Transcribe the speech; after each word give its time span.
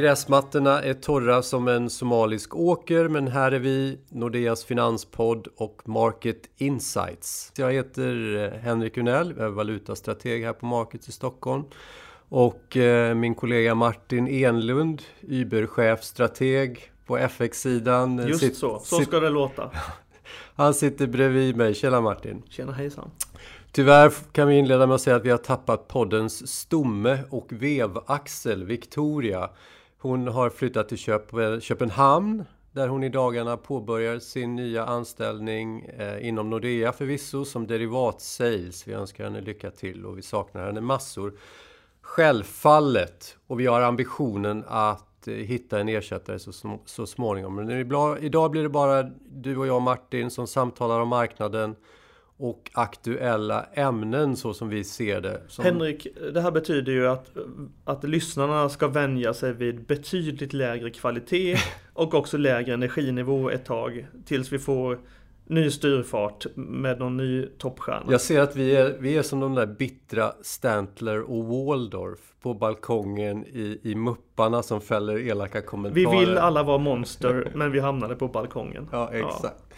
Gräsmattorna 0.00 0.82
är 0.82 0.94
torra 0.94 1.42
som 1.42 1.68
en 1.68 1.90
somalisk 1.90 2.56
åker, 2.56 3.08
men 3.08 3.28
här 3.28 3.52
är 3.52 3.58
vi, 3.58 3.98
Nordeas 4.08 4.64
finanspodd 4.64 5.48
och 5.56 5.88
Market 5.88 6.50
Insights. 6.56 7.52
Jag 7.56 7.72
heter 7.72 8.36
eh, 8.36 8.60
Henrik 8.60 8.96
Unell, 8.96 9.34
jag 9.36 9.46
är 9.46 9.50
valutastrateg 9.50 10.44
här 10.44 10.52
på 10.52 10.66
Markets 10.66 11.08
i 11.08 11.12
Stockholm. 11.12 11.64
Och 12.28 12.76
eh, 12.76 13.14
min 13.14 13.34
kollega 13.34 13.74
Martin 13.74 14.28
Enlund, 14.28 15.02
Uber-chefstrateg 15.20 16.78
på 17.06 17.18
FX-sidan. 17.18 18.28
Just 18.28 18.40
sitt, 18.40 18.56
så, 18.56 18.78
så 18.78 19.00
ska 19.00 19.20
det 19.20 19.30
låta. 19.30 19.70
Han 20.54 20.74
sitter 20.74 21.06
bredvid 21.06 21.56
mig. 21.56 21.74
Tjena 21.74 22.00
Martin! 22.00 22.42
Tjena 22.48 22.72
hejsan! 22.72 23.10
Tyvärr 23.72 24.12
kan 24.32 24.48
vi 24.48 24.58
inleda 24.58 24.86
med 24.86 24.94
att 24.94 25.00
säga 25.00 25.16
att 25.16 25.24
vi 25.24 25.30
har 25.30 25.38
tappat 25.38 25.88
poddens 25.88 26.52
stomme 26.52 27.18
och 27.30 27.46
vevaxel 27.52 28.64
Victoria. 28.64 29.50
Hon 30.02 30.28
har 30.28 30.50
flyttat 30.50 30.88
till 30.88 30.98
Köpenhamn 31.60 32.44
där 32.72 32.88
hon 32.88 33.04
i 33.04 33.08
dagarna 33.08 33.56
påbörjar 33.56 34.18
sin 34.18 34.56
nya 34.56 34.84
anställning 34.84 35.84
eh, 35.84 36.28
inom 36.28 36.50
Nordea 36.50 36.92
förvisso 36.92 37.44
som 37.44 37.66
derivatsales. 37.66 38.88
Vi 38.88 38.92
önskar 38.92 39.24
henne 39.24 39.40
lycka 39.40 39.70
till 39.70 40.06
och 40.06 40.18
vi 40.18 40.22
saknar 40.22 40.66
henne 40.66 40.80
massor. 40.80 41.32
Självfallet, 42.02 43.36
och 43.46 43.60
vi 43.60 43.66
har 43.66 43.80
ambitionen 43.80 44.64
att 44.68 45.28
eh, 45.28 45.34
hitta 45.34 45.80
en 45.80 45.88
ersättare 45.88 46.38
så, 46.38 46.78
så 46.84 47.06
småningom. 47.06 47.54
Men 47.54 47.70
idag 48.20 48.50
blir 48.50 48.62
det 48.62 48.68
bara 48.68 49.02
du 49.28 49.56
och 49.56 49.66
jag 49.66 49.82
Martin 49.82 50.30
som 50.30 50.46
samtalar 50.46 51.00
om 51.00 51.08
marknaden 51.08 51.76
och 52.40 52.70
aktuella 52.72 53.66
ämnen 53.74 54.36
så 54.36 54.54
som 54.54 54.68
vi 54.68 54.84
ser 54.84 55.20
det. 55.20 55.40
Som... 55.48 55.64
Henrik, 55.64 56.06
det 56.32 56.40
här 56.40 56.50
betyder 56.50 56.92
ju 56.92 57.06
att, 57.06 57.30
att 57.84 58.04
lyssnarna 58.04 58.68
ska 58.68 58.88
vänja 58.88 59.34
sig 59.34 59.52
vid 59.52 59.86
betydligt 59.86 60.52
lägre 60.52 60.90
kvalitet 60.90 61.56
och 61.92 62.14
också 62.14 62.36
lägre 62.36 62.74
energinivå 62.74 63.50
ett 63.50 63.64
tag 63.64 64.06
tills 64.24 64.52
vi 64.52 64.58
får 64.58 64.98
ny 65.44 65.70
styrfart 65.70 66.46
med 66.54 66.98
någon 66.98 67.16
ny 67.16 67.46
toppstjärna. 67.58 68.12
Jag 68.12 68.20
ser 68.20 68.40
att 68.40 68.56
vi 68.56 68.76
är, 68.76 68.96
vi 68.98 69.16
är 69.16 69.22
som 69.22 69.40
de 69.40 69.54
där 69.54 69.66
bittra 69.66 70.32
Stantler 70.42 71.30
och 71.30 71.44
Waldorf 71.44 72.20
på 72.42 72.54
balkongen 72.54 73.44
i, 73.46 73.80
i 73.82 73.94
Mupparna 73.94 74.62
som 74.62 74.80
fäller 74.80 75.18
elaka 75.18 75.62
kommentarer. 75.62 76.10
Vi 76.10 76.20
vill 76.20 76.38
alla 76.38 76.62
vara 76.62 76.78
monster 76.78 77.52
men 77.54 77.72
vi 77.72 77.80
hamnade 77.80 78.16
på 78.16 78.28
balkongen. 78.28 78.88
Ja, 78.92 79.10
exakt. 79.12 79.64
Ja. 79.68 79.76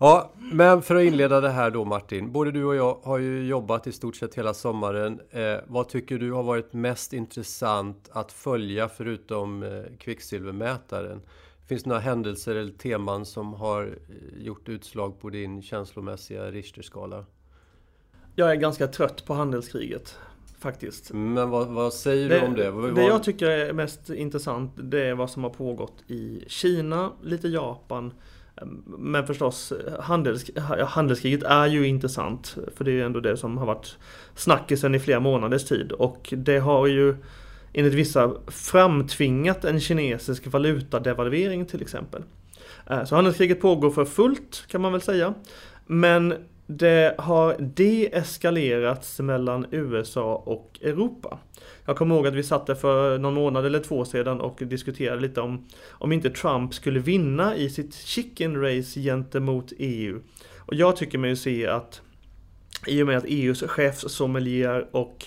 Ja, 0.00 0.32
men 0.36 0.82
för 0.82 0.94
att 0.94 1.02
inleda 1.02 1.40
det 1.40 1.50
här 1.50 1.70
då 1.70 1.84
Martin. 1.84 2.32
Både 2.32 2.50
du 2.50 2.64
och 2.64 2.76
jag 2.76 2.98
har 3.02 3.18
ju 3.18 3.46
jobbat 3.46 3.86
i 3.86 3.92
stort 3.92 4.16
sett 4.16 4.34
hela 4.34 4.54
sommaren. 4.54 5.20
Eh, 5.30 5.56
vad 5.66 5.88
tycker 5.88 6.18
du 6.18 6.32
har 6.32 6.42
varit 6.42 6.72
mest 6.72 7.12
intressant 7.12 8.08
att 8.12 8.32
följa 8.32 8.88
förutom 8.88 9.62
eh, 9.62 9.82
kvicksilvermätaren? 9.98 11.20
Finns 11.66 11.82
det 11.82 11.88
några 11.88 12.00
händelser 12.00 12.56
eller 12.56 12.72
teman 12.72 13.26
som 13.26 13.54
har 13.54 13.82
eh, 13.86 14.44
gjort 14.44 14.68
utslag 14.68 15.20
på 15.20 15.30
din 15.30 15.62
känslomässiga 15.62 16.50
Richterskala? 16.50 17.24
Jag 18.34 18.50
är 18.50 18.56
ganska 18.56 18.86
trött 18.86 19.24
på 19.26 19.34
handelskriget. 19.34 20.18
Faktiskt. 20.58 21.12
Men 21.12 21.50
vad, 21.50 21.68
vad 21.68 21.92
säger 21.92 22.28
det, 22.28 22.40
du 22.40 22.46
om 22.46 22.54
det? 22.54 22.70
Vad, 22.70 22.94
det 22.94 23.06
jag 23.06 23.22
tycker 23.22 23.46
är 23.46 23.72
mest 23.72 24.10
intressant 24.10 24.72
det 24.76 25.06
är 25.06 25.14
vad 25.14 25.30
som 25.30 25.42
har 25.42 25.50
pågått 25.50 26.04
i 26.06 26.44
Kina, 26.46 27.12
lite 27.22 27.48
Japan 27.48 28.12
men 28.86 29.26
förstås, 29.26 29.72
handels, 30.00 30.50
handelskriget 30.86 31.42
är 31.42 31.66
ju 31.66 31.86
intressant. 31.86 32.56
För 32.76 32.84
det 32.84 32.90
är 32.90 32.94
ju 32.94 33.02
ändå 33.02 33.20
det 33.20 33.36
som 33.36 33.58
har 33.58 33.66
varit 33.66 33.96
snackisen 34.34 34.94
i 34.94 34.98
flera 34.98 35.20
månaders 35.20 35.64
tid. 35.64 35.92
Och 35.92 36.34
det 36.36 36.58
har 36.58 36.86
ju 36.86 37.16
enligt 37.72 37.94
vissa 37.94 38.32
framtvingat 38.46 39.64
en 39.64 39.80
kinesisk 39.80 40.46
valutadevalvering 40.46 41.66
till 41.66 41.82
exempel. 41.82 42.22
Eh, 42.90 43.04
så 43.04 43.14
handelskriget 43.14 43.60
pågår 43.60 43.90
för 43.90 44.04
fullt 44.04 44.64
kan 44.68 44.80
man 44.80 44.92
väl 44.92 45.00
säga. 45.00 45.34
Men 45.86 46.34
det 46.70 47.14
har 47.18 47.56
deeskalerats 47.58 49.20
mellan 49.20 49.66
USA 49.70 50.42
och 50.46 50.78
Europa. 50.82 51.38
Jag 51.84 51.96
kommer 51.96 52.14
ihåg 52.14 52.26
att 52.26 52.34
vi 52.34 52.42
satt 52.42 52.66
där 52.66 52.74
för 52.74 53.18
någon 53.18 53.34
månad 53.34 53.66
eller 53.66 53.80
två 53.80 54.04
sedan 54.04 54.40
och 54.40 54.58
diskuterade 54.60 55.20
lite 55.20 55.40
om 55.40 55.66
om 55.88 56.12
inte 56.12 56.30
Trump 56.30 56.74
skulle 56.74 57.00
vinna 57.00 57.56
i 57.56 57.70
sitt 57.70 57.94
chicken 57.94 58.62
race 58.62 59.00
gentemot 59.00 59.72
EU. 59.78 60.20
Och 60.58 60.74
jag 60.74 60.96
tycker 60.96 61.18
mig 61.18 61.36
se 61.36 61.66
att 61.66 62.00
i 62.86 63.02
och 63.02 63.06
med 63.06 63.16
att 63.16 63.24
EUs 63.26 63.62
chefssommelier 63.62 64.88
och 64.90 65.26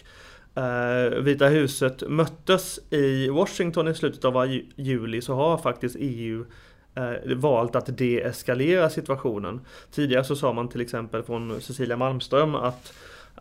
eh, 0.56 1.20
Vita 1.20 1.48
huset 1.48 2.04
möttes 2.10 2.80
i 2.90 3.30
Washington 3.30 3.88
i 3.88 3.96
slutet 3.96 4.26
av 4.26 4.60
juli 4.76 5.22
så 5.22 5.36
har 5.36 5.58
faktiskt 5.58 5.96
EU 6.00 6.46
eh, 6.96 7.36
valt 7.36 7.76
att 7.76 7.98
deeskalera 7.98 8.90
situationen. 8.90 9.62
Tidigare 9.92 10.24
så 10.24 10.36
sa 10.36 10.54
man 10.54 10.70
till 10.70 10.82
exempel 10.82 11.24
från 11.24 11.62
Cecilia 11.62 11.98
Malmström 11.98 12.56
att 12.56 12.94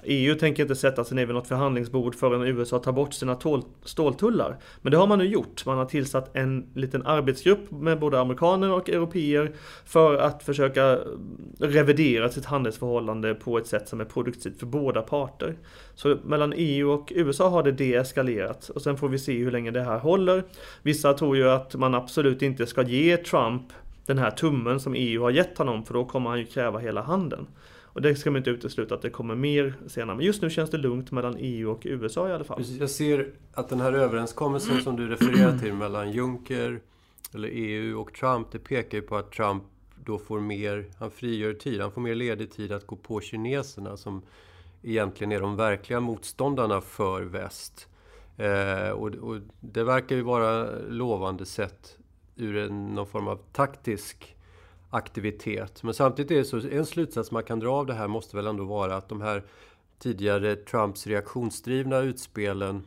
EU 0.04 0.34
tänker 0.34 0.62
inte 0.62 0.76
sätta 0.76 1.04
sig 1.04 1.16
ner 1.16 1.26
vid 1.26 1.34
något 1.34 1.46
förhandlingsbord 1.46 2.14
förrän 2.14 2.42
USA 2.42 2.78
tar 2.78 2.92
bort 2.92 3.14
sina 3.14 3.38
ståltullar. 3.84 4.58
Men 4.82 4.90
det 4.90 4.98
har 4.98 5.06
man 5.06 5.18
nu 5.18 5.24
gjort. 5.24 5.66
Man 5.66 5.78
har 5.78 5.84
tillsatt 5.84 6.36
en 6.36 6.66
liten 6.74 7.06
arbetsgrupp 7.06 7.70
med 7.70 7.98
både 7.98 8.20
amerikaner 8.20 8.72
och 8.72 8.88
europeer 8.88 9.52
för 9.84 10.16
att 10.18 10.42
försöka 10.42 10.98
revidera 11.58 12.28
sitt 12.28 12.44
handelsförhållande 12.44 13.34
på 13.34 13.58
ett 13.58 13.66
sätt 13.66 13.88
som 13.88 14.00
är 14.00 14.04
produktivt 14.04 14.58
för 14.58 14.66
båda 14.66 15.02
parter. 15.02 15.56
Så 15.94 16.16
mellan 16.24 16.52
EU 16.56 16.90
och 16.90 17.12
USA 17.14 17.48
har 17.48 17.62
det 17.62 17.72
deeskalerat 17.72 18.68
och 18.68 18.82
sen 18.82 18.96
får 18.96 19.08
vi 19.08 19.18
se 19.18 19.38
hur 19.38 19.50
länge 19.50 19.70
det 19.70 19.82
här 19.82 19.98
håller. 19.98 20.44
Vissa 20.82 21.12
tror 21.12 21.36
ju 21.36 21.50
att 21.50 21.74
man 21.74 21.94
absolut 21.94 22.42
inte 22.42 22.66
ska 22.66 22.82
ge 22.82 23.16
Trump 23.16 23.62
den 24.06 24.18
här 24.18 24.30
tummen 24.30 24.80
som 24.80 24.94
EU 24.94 25.22
har 25.22 25.30
gett 25.30 25.58
honom 25.58 25.84
för 25.84 25.94
då 25.94 26.04
kommer 26.04 26.30
han 26.30 26.38
ju 26.38 26.46
kräva 26.46 26.78
hela 26.78 27.02
handeln. 27.02 27.46
Och 27.92 28.02
det 28.02 28.14
ska 28.14 28.30
man 28.30 28.38
inte 28.38 28.50
utesluta 28.50 28.94
att 28.94 29.02
det 29.02 29.10
kommer 29.10 29.34
mer 29.34 29.74
senare. 29.86 30.16
Men 30.16 30.26
just 30.26 30.42
nu 30.42 30.50
känns 30.50 30.70
det 30.70 30.78
lugnt 30.78 31.10
mellan 31.10 31.36
EU 31.38 31.70
och 31.70 31.80
USA 31.84 32.28
i 32.28 32.32
alla 32.32 32.44
fall. 32.44 32.64
Jag 32.80 32.90
ser 32.90 33.32
att 33.52 33.68
den 33.68 33.80
här 33.80 33.92
överenskommelsen 33.92 34.82
som 34.82 34.96
du 34.96 35.08
refererar 35.08 35.58
till 35.58 35.74
mellan 35.74 36.12
Juncker, 36.12 36.80
eller 37.34 37.48
EU 37.52 38.00
och 38.00 38.14
Trump, 38.14 38.52
det 38.52 38.58
pekar 38.58 38.98
ju 38.98 39.02
på 39.02 39.16
att 39.16 39.32
Trump 39.32 39.62
då 40.04 40.18
får 40.18 40.40
mer, 40.40 40.84
han 40.98 41.10
frigör 41.10 41.52
tid, 41.52 41.80
han 41.80 41.92
får 41.92 42.00
mer 42.00 42.14
ledig 42.14 42.50
tid 42.50 42.72
att 42.72 42.86
gå 42.86 42.96
på 42.96 43.20
kineserna 43.20 43.96
som 43.96 44.22
egentligen 44.82 45.32
är 45.32 45.40
de 45.40 45.56
verkliga 45.56 46.00
motståndarna 46.00 46.80
för 46.80 47.22
väst. 47.22 47.88
Eh, 48.36 48.90
och, 48.90 49.08
och, 49.08 49.36
det 49.60 49.84
verkar 49.84 50.16
ju 50.16 50.22
vara 50.22 50.68
lovande 50.88 51.46
sett 51.46 51.98
ur 52.36 52.56
en, 52.56 52.86
någon 52.86 53.06
form 53.06 53.28
av 53.28 53.36
taktisk 53.52 54.36
aktivitet. 54.90 55.82
Men 55.82 55.94
samtidigt 55.94 56.30
är 56.30 56.36
det 56.36 56.44
så, 56.44 56.68
en 56.68 56.86
slutsats 56.86 57.30
man 57.30 57.44
kan 57.44 57.60
dra 57.60 57.72
av 57.72 57.86
det 57.86 57.94
här 57.94 58.08
måste 58.08 58.36
väl 58.36 58.46
ändå 58.46 58.64
vara 58.64 58.96
att 58.96 59.08
de 59.08 59.20
här 59.20 59.42
tidigare 59.98 60.56
Trumps 60.56 61.06
reaktionsdrivna 61.06 61.98
utspelen 61.98 62.82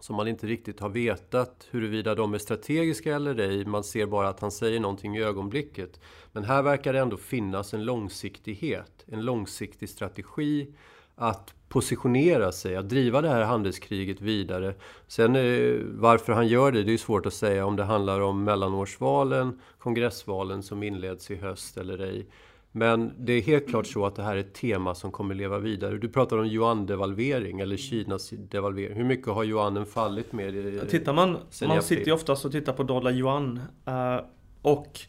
som 0.00 0.16
man 0.16 0.28
inte 0.28 0.46
riktigt 0.46 0.80
har 0.80 0.88
vetat 0.88 1.68
huruvida 1.70 2.14
de 2.14 2.34
är 2.34 2.38
strategiska 2.38 3.14
eller 3.14 3.38
ej. 3.38 3.64
Man 3.64 3.84
ser 3.84 4.06
bara 4.06 4.28
att 4.28 4.40
han 4.40 4.50
säger 4.50 4.80
någonting 4.80 5.16
i 5.16 5.22
ögonblicket. 5.22 6.00
Men 6.32 6.44
här 6.44 6.62
verkar 6.62 6.92
det 6.92 6.98
ändå 6.98 7.16
finnas 7.16 7.74
en 7.74 7.84
långsiktighet, 7.84 9.04
en 9.06 9.24
långsiktig 9.24 9.88
strategi 9.88 10.74
att 11.16 11.54
positionera 11.68 12.52
sig, 12.52 12.76
att 12.76 12.88
driva 12.88 13.20
det 13.20 13.28
här 13.28 13.42
handelskriget 13.42 14.20
vidare. 14.20 14.74
Sen 15.06 15.36
eh, 15.36 15.74
varför 15.84 16.32
han 16.32 16.48
gör 16.48 16.72
det, 16.72 16.82
det 16.82 16.92
är 16.92 16.98
svårt 16.98 17.26
att 17.26 17.34
säga 17.34 17.66
om 17.66 17.76
det 17.76 17.84
handlar 17.84 18.20
om 18.20 18.44
mellanårsvalen, 18.44 19.60
kongressvalen 19.78 20.62
som 20.62 20.82
inleds 20.82 21.30
i 21.30 21.36
höst 21.36 21.76
eller 21.76 21.98
ej. 21.98 22.26
Men 22.72 23.12
det 23.18 23.32
är 23.32 23.42
helt 23.42 23.68
klart 23.68 23.86
så 23.86 24.06
att 24.06 24.16
det 24.16 24.22
här 24.22 24.36
är 24.36 24.40
ett 24.40 24.54
tema 24.54 24.94
som 24.94 25.12
kommer 25.12 25.34
leva 25.34 25.58
vidare. 25.58 25.98
Du 25.98 26.08
pratar 26.08 26.38
om 26.38 26.46
yuan-devalvering 26.46 27.60
eller 27.60 27.76
Kinas 27.76 28.30
devalvering. 28.30 28.96
Hur 28.96 29.04
mycket 29.04 29.26
har 29.26 29.44
yuanen 29.44 29.86
fallit 29.86 30.32
med? 30.32 30.90
Tittar 30.90 31.12
man, 31.12 31.36
man 31.66 31.82
sitter 31.82 32.06
ju 32.06 32.12
oftast 32.12 32.44
och 32.44 32.52
tittar 32.52 32.72
på 32.72 32.82
dollar-yuan. 32.82 33.60
Uh, 33.88 34.26
och 34.62 35.00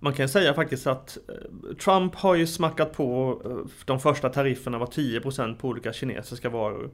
man 0.00 0.12
kan 0.12 0.28
säga 0.28 0.54
faktiskt 0.54 0.86
att 0.86 1.18
eh, 1.28 1.76
Trump 1.76 2.14
har 2.14 2.34
ju 2.34 2.46
smackat 2.46 2.92
på 2.92 3.40
eh, 3.44 3.70
de 3.84 4.00
första 4.00 4.28
tarifferna 4.28 4.78
var 4.78 4.86
10% 4.86 5.56
på 5.56 5.68
olika 5.68 5.92
kinesiska 5.92 6.48
varor. 6.48 6.90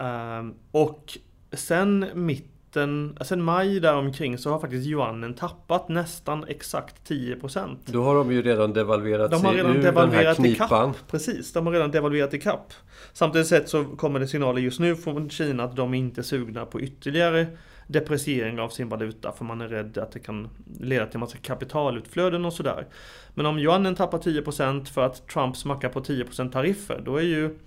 Ehm, 0.00 0.54
och 0.70 1.18
sen 1.52 2.06
mitten, 2.14 3.18
sen 3.20 3.42
maj 3.42 3.80
däromkring 3.80 4.38
så 4.38 4.50
har 4.50 4.58
faktiskt 4.58 4.86
yuanen 4.86 5.34
tappat 5.34 5.88
nästan 5.88 6.44
exakt 6.48 7.10
10%. 7.10 7.76
Då 7.84 8.02
har 8.02 8.14
de 8.14 8.32
ju 8.32 8.42
redan 8.42 8.72
devalverat 8.72 9.30
de 9.30 9.44
har 9.44 9.52
redan 9.52 9.72
sig 9.72 9.80
ur 9.80 9.84
devalverat 9.84 10.36
den 10.36 10.44
här 10.44 10.54
knipan. 10.54 10.94
Precis, 11.10 11.52
de 11.52 11.66
har 11.66 11.72
redan 11.72 11.90
devalverat 11.90 12.34
i 12.34 12.40
kapp. 12.40 12.72
Samtidigt 13.12 13.46
sett 13.46 13.68
så 13.68 13.84
kommer 13.84 14.20
det 14.20 14.26
signaler 14.26 14.60
just 14.60 14.80
nu 14.80 14.96
från 14.96 15.30
Kina 15.30 15.64
att 15.64 15.76
de 15.76 15.94
inte 15.94 16.20
är 16.20 16.22
sugna 16.22 16.66
på 16.66 16.80
ytterligare 16.80 17.46
depreciering 17.88 18.60
av 18.60 18.68
sin 18.68 18.88
valuta 18.88 19.32
för 19.32 19.44
man 19.44 19.60
är 19.60 19.68
rädd 19.68 19.98
att 19.98 20.12
det 20.12 20.18
kan 20.18 20.48
leda 20.80 21.06
till 21.06 21.16
en 21.16 21.20
massa 21.20 21.38
kapitalutflöden 21.38 22.44
och 22.44 22.52
sådär. 22.52 22.86
Men 23.34 23.46
om 23.46 23.58
yuanen 23.58 23.94
tappar 23.94 24.18
10% 24.18 24.84
för 24.84 25.06
att 25.06 25.28
Trump 25.28 25.56
smackar 25.56 25.88
på 25.88 26.00
10% 26.00 26.52
tariffer, 26.52 27.02
då 27.04 27.16
är 27.16 27.22
ju 27.22 27.58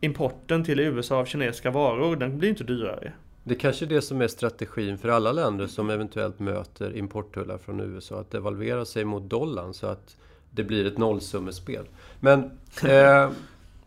importen 0.00 0.64
till 0.64 0.80
USA 0.80 1.16
av 1.16 1.24
kinesiska 1.24 1.70
varor, 1.70 2.16
den 2.16 2.38
blir 2.38 2.48
inte 2.48 2.64
dyrare. 2.64 3.12
Det 3.44 3.54
kanske 3.54 3.84
är 3.84 3.88
det 3.88 4.02
som 4.02 4.20
är 4.20 4.28
strategin 4.28 4.98
för 4.98 5.08
alla 5.08 5.32
länder 5.32 5.66
som 5.66 5.90
eventuellt 5.90 6.38
möter 6.38 6.96
importtullar 6.96 7.58
från 7.58 7.80
USA. 7.80 8.20
Att 8.20 8.30
devalvera 8.30 8.84
sig 8.84 9.04
mot 9.04 9.30
dollarn 9.30 9.74
så 9.74 9.86
att 9.86 10.16
det 10.50 10.64
blir 10.64 10.86
ett 10.86 10.98
nollsummespel. 10.98 11.88
Men... 12.20 12.50
Eh... 12.88 13.30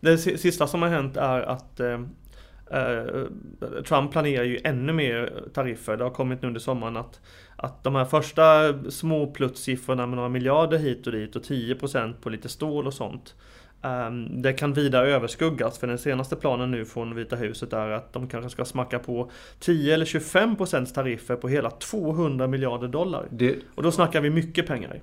det 0.00 0.18
sista 0.18 0.66
som 0.66 0.82
har 0.82 0.88
hänt 0.88 1.16
är 1.16 1.40
att 1.42 1.80
eh, 1.80 2.00
Trump 3.88 4.12
planerar 4.12 4.44
ju 4.44 4.60
ännu 4.64 4.92
mer 4.92 5.42
tariffer. 5.54 5.96
Det 5.96 6.04
har 6.04 6.10
kommit 6.10 6.42
nu 6.42 6.48
under 6.48 6.60
sommaren 6.60 6.96
att, 6.96 7.20
att 7.56 7.84
de 7.84 7.94
här 7.94 8.04
första 8.04 8.74
små 8.90 9.26
pluttsiffrorna 9.26 10.06
med 10.06 10.16
några 10.16 10.28
miljarder 10.28 10.78
hit 10.78 11.06
och 11.06 11.12
dit 11.12 11.36
och 11.36 11.42
10% 11.42 12.14
på 12.20 12.30
lite 12.30 12.48
stål 12.48 12.86
och 12.86 12.94
sånt 12.94 13.34
Ehm, 13.86 14.42
det 14.42 14.52
kan 14.52 14.72
vida 14.72 15.06
överskuggas 15.06 15.78
för 15.78 15.86
den 15.86 15.98
senaste 15.98 16.36
planen 16.36 16.70
nu 16.70 16.84
från 16.84 17.14
Vita 17.14 17.36
huset 17.36 17.72
är 17.72 17.90
att 17.90 18.12
de 18.12 18.28
kanske 18.28 18.50
ska 18.50 18.64
smacka 18.64 18.98
på 18.98 19.30
10 19.60 19.94
eller 19.94 20.04
25 20.04 20.56
procents 20.56 20.92
tariffer 20.92 21.36
på 21.36 21.48
hela 21.48 21.70
200 21.70 22.46
miljarder 22.46 22.88
dollar. 22.88 23.26
Det... 23.30 23.56
Och 23.74 23.82
då 23.82 23.92
snackar 23.92 24.20
vi 24.20 24.30
mycket 24.30 24.66
pengar. 24.66 25.00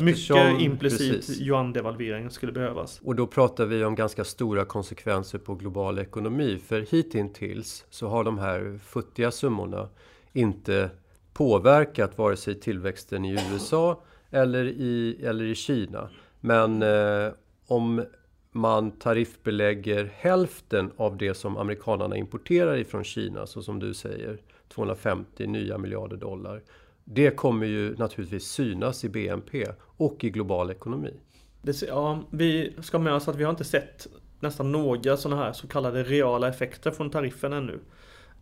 Mycket 0.00 0.60
implicit 0.60 1.40
yuan-devalvering 1.40 2.30
skulle 2.30 2.52
behövas. 2.52 3.00
Och 3.04 3.16
då 3.16 3.26
pratar 3.26 3.66
vi 3.66 3.84
om 3.84 3.94
ganska 3.94 4.24
stora 4.24 4.64
konsekvenser 4.64 5.38
på 5.38 5.54
global 5.54 5.98
ekonomi. 5.98 6.58
För 6.66 6.80
hittills 6.80 7.84
så 7.90 8.08
har 8.08 8.24
de 8.24 8.38
här 8.38 8.78
futtiga 8.84 9.30
summorna 9.30 9.88
inte 10.32 10.90
påverkat 11.32 12.18
vare 12.18 12.36
sig 12.36 12.60
tillväxten 12.60 13.24
i 13.24 13.32
USA 13.52 14.02
eller 14.30 14.64
i, 14.64 15.20
eller 15.24 15.44
i 15.44 15.54
Kina. 15.54 16.10
Men 16.40 16.82
eh, 16.82 17.32
om 17.66 18.04
man 18.52 18.90
tariffbelägger 18.90 20.10
hälften 20.14 20.90
av 20.96 21.16
det 21.16 21.34
som 21.34 21.56
amerikanerna 21.56 22.16
importerar 22.16 22.76
ifrån 22.76 23.04
Kina, 23.04 23.46
så 23.46 23.62
som 23.62 23.78
du 23.78 23.94
säger, 23.94 24.38
250 24.68 25.46
nya 25.46 25.78
miljarder 25.78 26.16
dollar. 26.16 26.62
Det 27.04 27.30
kommer 27.30 27.66
ju 27.66 27.96
naturligtvis 27.96 28.44
synas 28.44 29.04
i 29.04 29.08
BNP 29.08 29.66
och 29.96 30.24
i 30.24 30.30
global 30.30 30.70
ekonomi. 30.70 31.14
Det, 31.62 31.82
ja, 31.82 32.22
vi 32.30 32.76
ska 32.80 32.98
med 32.98 33.12
oss 33.12 33.28
att 33.28 33.36
vi 33.36 33.44
har 33.44 33.50
inte 33.50 33.64
sett 33.64 34.06
nästan 34.40 34.72
några 34.72 35.16
sådana 35.16 35.42
här 35.42 35.52
så 35.52 35.68
kallade 35.68 36.02
reala 36.02 36.48
effekter 36.48 36.90
från 36.90 37.10
tariffen 37.10 37.52
ännu. 37.52 37.80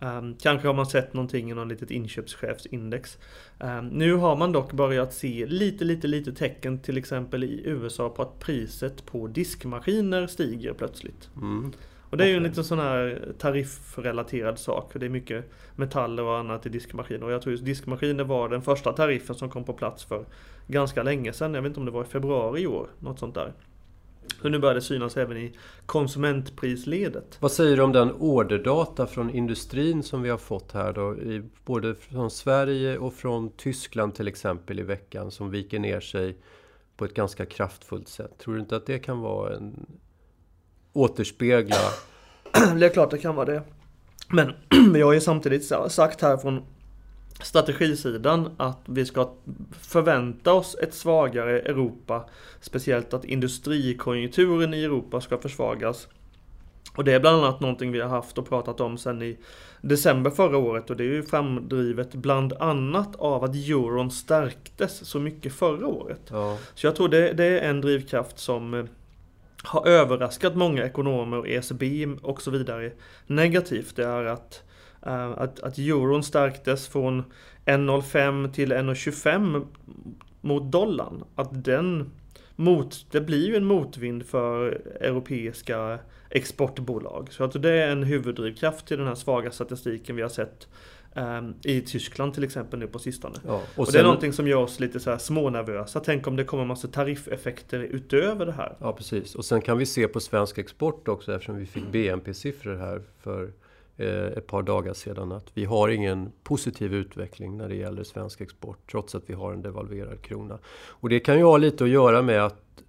Um, 0.00 0.36
kanske 0.40 0.66
har 0.66 0.74
man 0.74 0.86
sett 0.86 1.14
någonting 1.14 1.50
i 1.50 1.54
någon 1.54 1.68
litet 1.68 1.90
inköpschefsindex. 1.90 3.18
Um, 3.58 3.88
nu 3.88 4.14
har 4.14 4.36
man 4.36 4.52
dock 4.52 4.72
börjat 4.72 5.14
se 5.14 5.46
lite, 5.46 5.84
lite, 5.84 6.06
lite 6.06 6.32
tecken 6.32 6.78
till 6.78 6.98
exempel 6.98 7.44
i 7.44 7.62
USA 7.64 8.08
på 8.08 8.22
att 8.22 8.38
priset 8.38 9.06
på 9.06 9.26
diskmaskiner 9.26 10.26
stiger 10.26 10.72
plötsligt. 10.72 11.30
Mm. 11.36 11.72
Och 12.10 12.16
det 12.16 12.24
är 12.24 12.28
ju 12.28 12.36
en 12.36 12.42
liten 12.42 12.64
sån 12.64 12.78
här 12.78 13.32
tariffrelaterad 13.38 14.58
sak. 14.58 14.92
Det 14.94 15.06
är 15.06 15.10
mycket 15.10 15.44
metaller 15.76 16.22
och 16.22 16.38
annat 16.38 16.66
i 16.66 16.68
diskmaskiner. 16.68 17.26
Och 17.26 17.32
jag 17.32 17.42
tror 17.42 17.52
just 17.52 17.64
diskmaskiner 17.64 18.24
var 18.24 18.48
den 18.48 18.62
första 18.62 18.92
tariffen 18.92 19.34
som 19.34 19.50
kom 19.50 19.64
på 19.64 19.72
plats 19.72 20.04
för 20.04 20.24
ganska 20.66 21.02
länge 21.02 21.32
sedan. 21.32 21.54
Jag 21.54 21.62
vet 21.62 21.70
inte 21.70 21.80
om 21.80 21.86
det 21.86 21.92
var 21.92 22.02
i 22.02 22.06
februari 22.06 22.60
i 22.60 22.66
år. 22.66 22.88
Något 22.98 23.18
sånt 23.18 23.34
där. 23.34 23.52
Så 24.42 24.48
nu 24.48 24.58
börjar 24.58 24.74
det 24.74 24.82
synas 24.82 25.16
även 25.16 25.36
i 25.36 25.52
konsumentprisledet. 25.86 27.36
Vad 27.40 27.52
säger 27.52 27.76
du 27.76 27.82
om 27.82 27.92
den 27.92 28.12
orderdata 28.12 29.06
från 29.06 29.30
industrin 29.30 30.02
som 30.02 30.22
vi 30.22 30.30
har 30.30 30.38
fått 30.38 30.72
här 30.72 30.92
då? 30.92 31.16
I, 31.16 31.42
både 31.64 31.94
från 31.94 32.30
Sverige 32.30 32.98
och 32.98 33.14
från 33.14 33.50
Tyskland 33.50 34.14
till 34.14 34.28
exempel 34.28 34.80
i 34.80 34.82
veckan 34.82 35.30
som 35.30 35.50
viker 35.50 35.78
ner 35.78 36.00
sig 36.00 36.36
på 36.96 37.04
ett 37.04 37.14
ganska 37.14 37.46
kraftfullt 37.46 38.08
sätt. 38.08 38.38
Tror 38.38 38.54
du 38.54 38.60
inte 38.60 38.76
att 38.76 38.86
det 38.86 38.98
kan 38.98 39.20
vara 39.20 39.56
en 39.56 39.86
återspegla? 40.98 41.76
Det 42.78 42.86
är 42.86 42.90
klart 42.90 43.10
det 43.10 43.18
kan 43.18 43.34
vara 43.34 43.46
det. 43.46 43.62
Men 44.28 44.52
vi 44.92 45.00
har 45.00 45.12
ju 45.12 45.20
samtidigt 45.20 45.64
sagt 45.88 46.22
här 46.22 46.36
från 46.36 46.62
strategisidan 47.42 48.50
att 48.56 48.80
vi 48.86 49.06
ska 49.06 49.30
förvänta 49.80 50.52
oss 50.52 50.76
ett 50.82 50.94
svagare 50.94 51.60
Europa. 51.60 52.28
Speciellt 52.60 53.14
att 53.14 53.24
industrikonjunkturen 53.24 54.74
i 54.74 54.84
Europa 54.84 55.20
ska 55.20 55.38
försvagas. 55.38 56.08
Och 56.96 57.04
det 57.04 57.12
är 57.12 57.20
bland 57.20 57.44
annat 57.44 57.60
någonting 57.60 57.92
vi 57.92 58.00
har 58.00 58.08
haft 58.08 58.38
och 58.38 58.48
pratat 58.48 58.80
om 58.80 58.98
sedan 58.98 59.22
i 59.22 59.38
december 59.80 60.30
förra 60.30 60.56
året 60.56 60.90
och 60.90 60.96
det 60.96 61.04
är 61.04 61.08
ju 61.08 61.22
framdrivet 61.22 62.14
bland 62.14 62.52
annat 62.52 63.16
av 63.16 63.44
att 63.44 63.54
euron 63.54 64.10
stärktes 64.10 65.08
så 65.08 65.20
mycket 65.20 65.52
förra 65.52 65.86
året. 65.86 66.20
Ja. 66.30 66.58
Så 66.74 66.86
jag 66.86 66.96
tror 66.96 67.08
det, 67.08 67.32
det 67.32 67.44
är 67.44 67.70
en 67.70 67.80
drivkraft 67.80 68.38
som 68.38 68.74
eh, 68.74 68.84
har 69.62 69.86
överraskat 69.86 70.56
många 70.56 70.84
ekonomer 70.84 71.38
och 71.38 71.48
ECB 71.48 72.06
och 72.22 72.42
så 72.42 72.50
vidare 72.50 72.92
negativt. 73.26 73.96
Det 73.96 74.04
är 74.04 74.24
att 74.24 74.62
eh, 75.06 75.30
att, 75.30 75.60
att 75.60 75.78
euron 75.78 76.22
stärktes 76.22 76.88
från 76.88 77.24
1,05 77.64 78.52
till 78.52 78.72
1,25 78.72 79.66
mot 80.40 80.72
dollarn. 80.72 81.24
Att 81.34 81.64
den 81.64 82.10
mot, 82.56 83.06
det 83.10 83.20
blir 83.20 83.46
ju 83.46 83.56
en 83.56 83.64
motvind 83.64 84.26
för 84.26 84.82
europeiska 85.00 85.98
exportbolag. 86.30 87.28
Så 87.30 87.44
att 87.44 87.62
det 87.62 87.70
är 87.70 87.90
en 87.90 88.02
huvuddrivkraft 88.02 88.86
till 88.86 88.98
den 88.98 89.06
här 89.06 89.14
svaga 89.14 89.50
statistiken 89.50 90.16
vi 90.16 90.22
har 90.22 90.28
sett 90.28 90.68
i 91.62 91.80
Tyskland 91.80 92.34
till 92.34 92.44
exempel 92.44 92.78
nu 92.78 92.86
på 92.86 92.98
sistone. 92.98 93.34
Ja, 93.46 93.62
och, 93.76 93.86
och 93.86 93.92
det 93.92 93.98
är 93.98 94.02
någonting 94.02 94.32
som 94.32 94.48
gör 94.48 94.62
oss 94.62 94.80
lite 94.80 95.00
så 95.00 95.10
här 95.10 95.18
smånervösa. 95.18 96.00
Tänk 96.00 96.26
om 96.26 96.36
det 96.36 96.44
kommer 96.44 96.64
massa 96.64 96.88
tariffeffekter 96.88 97.78
utöver 97.78 98.46
det 98.46 98.52
här. 98.52 98.76
Ja 98.80 98.92
precis. 98.92 99.34
Och 99.34 99.44
sen 99.44 99.60
kan 99.62 99.78
vi 99.78 99.86
se 99.86 100.08
på 100.08 100.20
svensk 100.20 100.58
export 100.58 101.08
också 101.08 101.34
eftersom 101.34 101.56
vi 101.56 101.66
fick 101.66 101.92
BNP-siffror 101.92 102.76
här 102.76 103.02
för 103.22 103.52
Eh, 104.00 104.26
ett 104.26 104.46
par 104.46 104.62
dagar 104.62 104.94
sedan 104.94 105.32
att 105.32 105.50
vi 105.54 105.64
har 105.64 105.88
ingen 105.88 106.32
positiv 106.42 106.94
utveckling 106.94 107.56
när 107.56 107.68
det 107.68 107.74
gäller 107.74 108.04
svensk 108.04 108.40
export 108.40 108.90
trots 108.90 109.14
att 109.14 109.22
vi 109.26 109.34
har 109.34 109.52
en 109.52 109.62
devalverad 109.62 110.22
krona. 110.22 110.58
Och 110.88 111.08
det 111.08 111.20
kan 111.20 111.38
ju 111.38 111.44
ha 111.44 111.56
lite 111.56 111.84
att 111.84 111.90
göra 111.90 112.22
med 112.22 112.44
att 112.44 112.82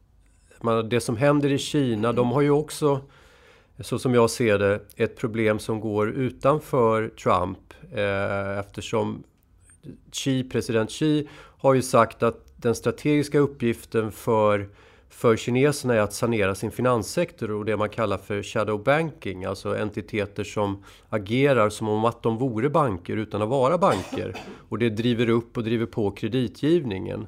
man, 0.62 0.90
det 0.90 1.00
som 1.00 1.18
händer 1.18 1.52
i 1.52 1.58
Kina, 1.58 2.14
de 2.14 2.32
har 2.32 2.42
ju 2.42 2.50
också 2.50 3.02
så 3.80 4.00
som 4.00 4.14
jag 4.14 4.30
ser 4.30 4.60
det, 4.60 4.82
ett 4.96 5.18
problem 5.18 5.60
som 5.60 5.80
går 5.80 6.10
utanför 6.10 7.10
Trump 7.10 7.74
eh, 7.92 8.60
eftersom 8.60 9.24
Xi, 10.12 10.44
president 10.44 10.92
Xi 10.92 11.28
har 11.58 11.74
ju 11.74 11.82
sagt 11.82 12.24
att 12.24 12.54
den 12.56 12.76
strategiska 12.76 13.40
uppgiften 13.40 14.12
för 14.12 14.70
för 15.10 15.38
kineserna 15.38 15.94
är 15.94 16.00
att 16.00 16.14
sanera 16.14 16.56
sin 16.56 16.72
finanssektor 16.72 17.52
och 17.52 17.66
det 17.66 17.78
man 17.78 17.90
kallar 17.90 18.18
för 18.18 18.44
shadow 18.44 18.84
banking, 18.84 19.46
alltså 19.46 19.78
entiteter 19.78 20.44
som 20.44 20.84
agerar 21.10 21.70
som 21.70 21.90
om 21.90 22.06
att 22.06 22.24
de 22.24 22.38
vore 22.38 22.70
banker 22.70 23.18
utan 23.18 23.42
att 23.42 23.50
vara 23.50 23.78
banker. 23.78 24.36
Och 24.70 24.78
det 24.78 24.90
driver 24.90 25.30
upp 25.30 25.58
och 25.58 25.64
driver 25.64 25.86
på 25.86 26.12
kreditgivningen. 26.12 27.28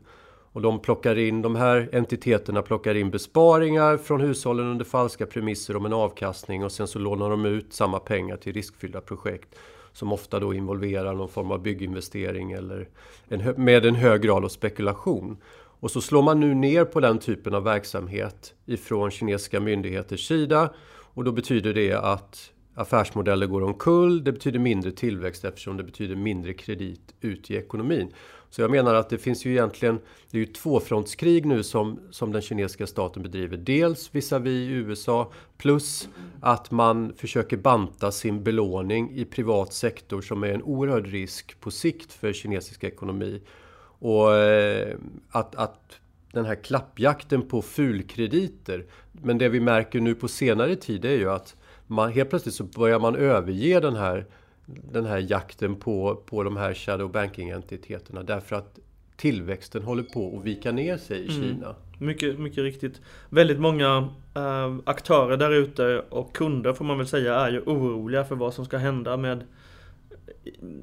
Och 0.53 0.61
de 0.61 0.79
plockar 0.79 1.17
in, 1.17 1.41
de 1.41 1.55
här 1.55 1.89
entiteterna 1.91 2.61
plockar 2.61 2.95
in 2.95 3.11
besparingar 3.11 3.97
från 3.97 4.21
hushållen 4.21 4.67
under 4.67 4.85
falska 4.85 5.25
premisser 5.25 5.75
om 5.75 5.85
en 5.85 5.93
avkastning 5.93 6.63
och 6.63 6.71
sen 6.71 6.87
så 6.87 6.99
lånar 6.99 7.29
de 7.29 7.45
ut 7.45 7.73
samma 7.73 7.99
pengar 7.99 8.37
till 8.37 8.53
riskfyllda 8.53 9.01
projekt 9.01 9.55
som 9.93 10.13
ofta 10.13 10.39
då 10.39 10.53
involverar 10.53 11.13
någon 11.13 11.29
form 11.29 11.51
av 11.51 11.61
bygginvestering 11.61 12.51
eller 12.51 12.89
en, 13.27 13.63
med 13.63 13.85
en 13.85 13.95
hög 13.95 14.21
grad 14.21 14.45
av 14.45 14.49
spekulation. 14.49 15.37
Och 15.53 15.91
så 15.91 16.01
slår 16.01 16.21
man 16.21 16.39
nu 16.39 16.53
ner 16.53 16.85
på 16.85 16.99
den 16.99 17.19
typen 17.19 17.55
av 17.55 17.63
verksamhet 17.63 18.53
ifrån 18.65 19.11
kinesiska 19.11 19.59
myndigheters 19.59 20.27
sida. 20.27 20.73
Och 21.13 21.23
då 21.23 21.31
betyder 21.31 21.73
det 21.73 21.93
att 21.93 22.51
affärsmodeller 22.75 23.47
går 23.47 23.63
omkull. 23.63 24.23
Det 24.23 24.31
betyder 24.31 24.59
mindre 24.59 24.91
tillväxt 24.91 25.45
eftersom 25.45 25.77
det 25.77 25.83
betyder 25.83 26.15
mindre 26.15 26.53
kredit 26.53 27.15
ut 27.21 27.51
i 27.51 27.55
ekonomin. 27.55 28.11
Så 28.51 28.61
jag 28.61 28.71
menar 28.71 28.95
att 28.95 29.09
det 29.09 29.17
finns 29.17 29.45
ju 29.45 29.51
egentligen, 29.51 29.99
det 30.31 30.37
är 30.37 30.39
ju 30.39 30.45
tvåfrontskrig 30.45 31.45
nu 31.45 31.63
som, 31.63 31.99
som 32.11 32.31
den 32.31 32.41
kinesiska 32.41 32.87
staten 32.87 33.23
bedriver. 33.23 33.57
Dels 33.57 34.15
visavi 34.15 34.67
USA 34.67 35.31
plus 35.57 36.09
att 36.41 36.71
man 36.71 37.13
försöker 37.13 37.57
banta 37.57 38.11
sin 38.11 38.43
belåning 38.43 39.11
i 39.13 39.25
privat 39.25 39.73
sektor 39.73 40.21
som 40.21 40.43
är 40.43 40.47
en 40.47 40.63
oerhörd 40.63 41.07
risk 41.07 41.59
på 41.59 41.71
sikt 41.71 42.13
för 42.13 42.33
kinesisk 42.33 42.83
ekonomi. 42.83 43.41
Och 43.99 44.35
eh, 44.35 44.95
att, 45.29 45.55
att 45.55 45.99
den 46.33 46.45
här 46.45 46.55
klappjakten 46.55 47.47
på 47.47 47.61
fulkrediter. 47.61 48.85
Men 49.11 49.37
det 49.37 49.49
vi 49.49 49.59
märker 49.59 49.99
nu 49.99 50.15
på 50.15 50.27
senare 50.27 50.75
tid 50.75 51.05
är 51.05 51.17
ju 51.17 51.31
att 51.31 51.55
man, 51.87 52.11
helt 52.11 52.29
plötsligt 52.29 52.55
så 52.55 52.63
börjar 52.63 52.99
man 52.99 53.15
överge 53.15 53.79
den 53.79 53.95
här, 53.95 54.25
den 54.91 55.05
här 55.05 55.25
jakten 55.29 55.75
på, 55.75 56.15
på 56.25 56.43
de 56.43 56.57
här 56.57 56.73
shadow 56.73 57.11
banking-entiteterna. 57.11 58.23
Därför 58.23 58.55
att 58.55 58.79
tillväxten 59.15 59.83
håller 59.83 60.03
på 60.03 60.37
att 60.37 60.45
vika 60.45 60.71
ner 60.71 60.97
sig 60.97 61.19
i 61.19 61.35
mm. 61.35 61.41
Kina. 61.41 61.75
Mycket, 61.99 62.39
mycket 62.39 62.63
riktigt. 62.63 63.01
Väldigt 63.29 63.59
många 63.59 64.09
äh, 64.35 64.75
aktörer 64.83 65.37
där 65.37 65.51
ute 65.51 65.99
och 66.09 66.35
kunder 66.35 66.73
får 66.73 66.85
man 66.85 66.97
väl 66.97 67.07
säga 67.07 67.35
är 67.35 67.51
ju 67.51 67.61
oroliga 67.61 68.23
för 68.23 68.35
vad 68.35 68.53
som 68.53 68.65
ska 68.65 68.77
hända 68.77 69.17
med 69.17 69.43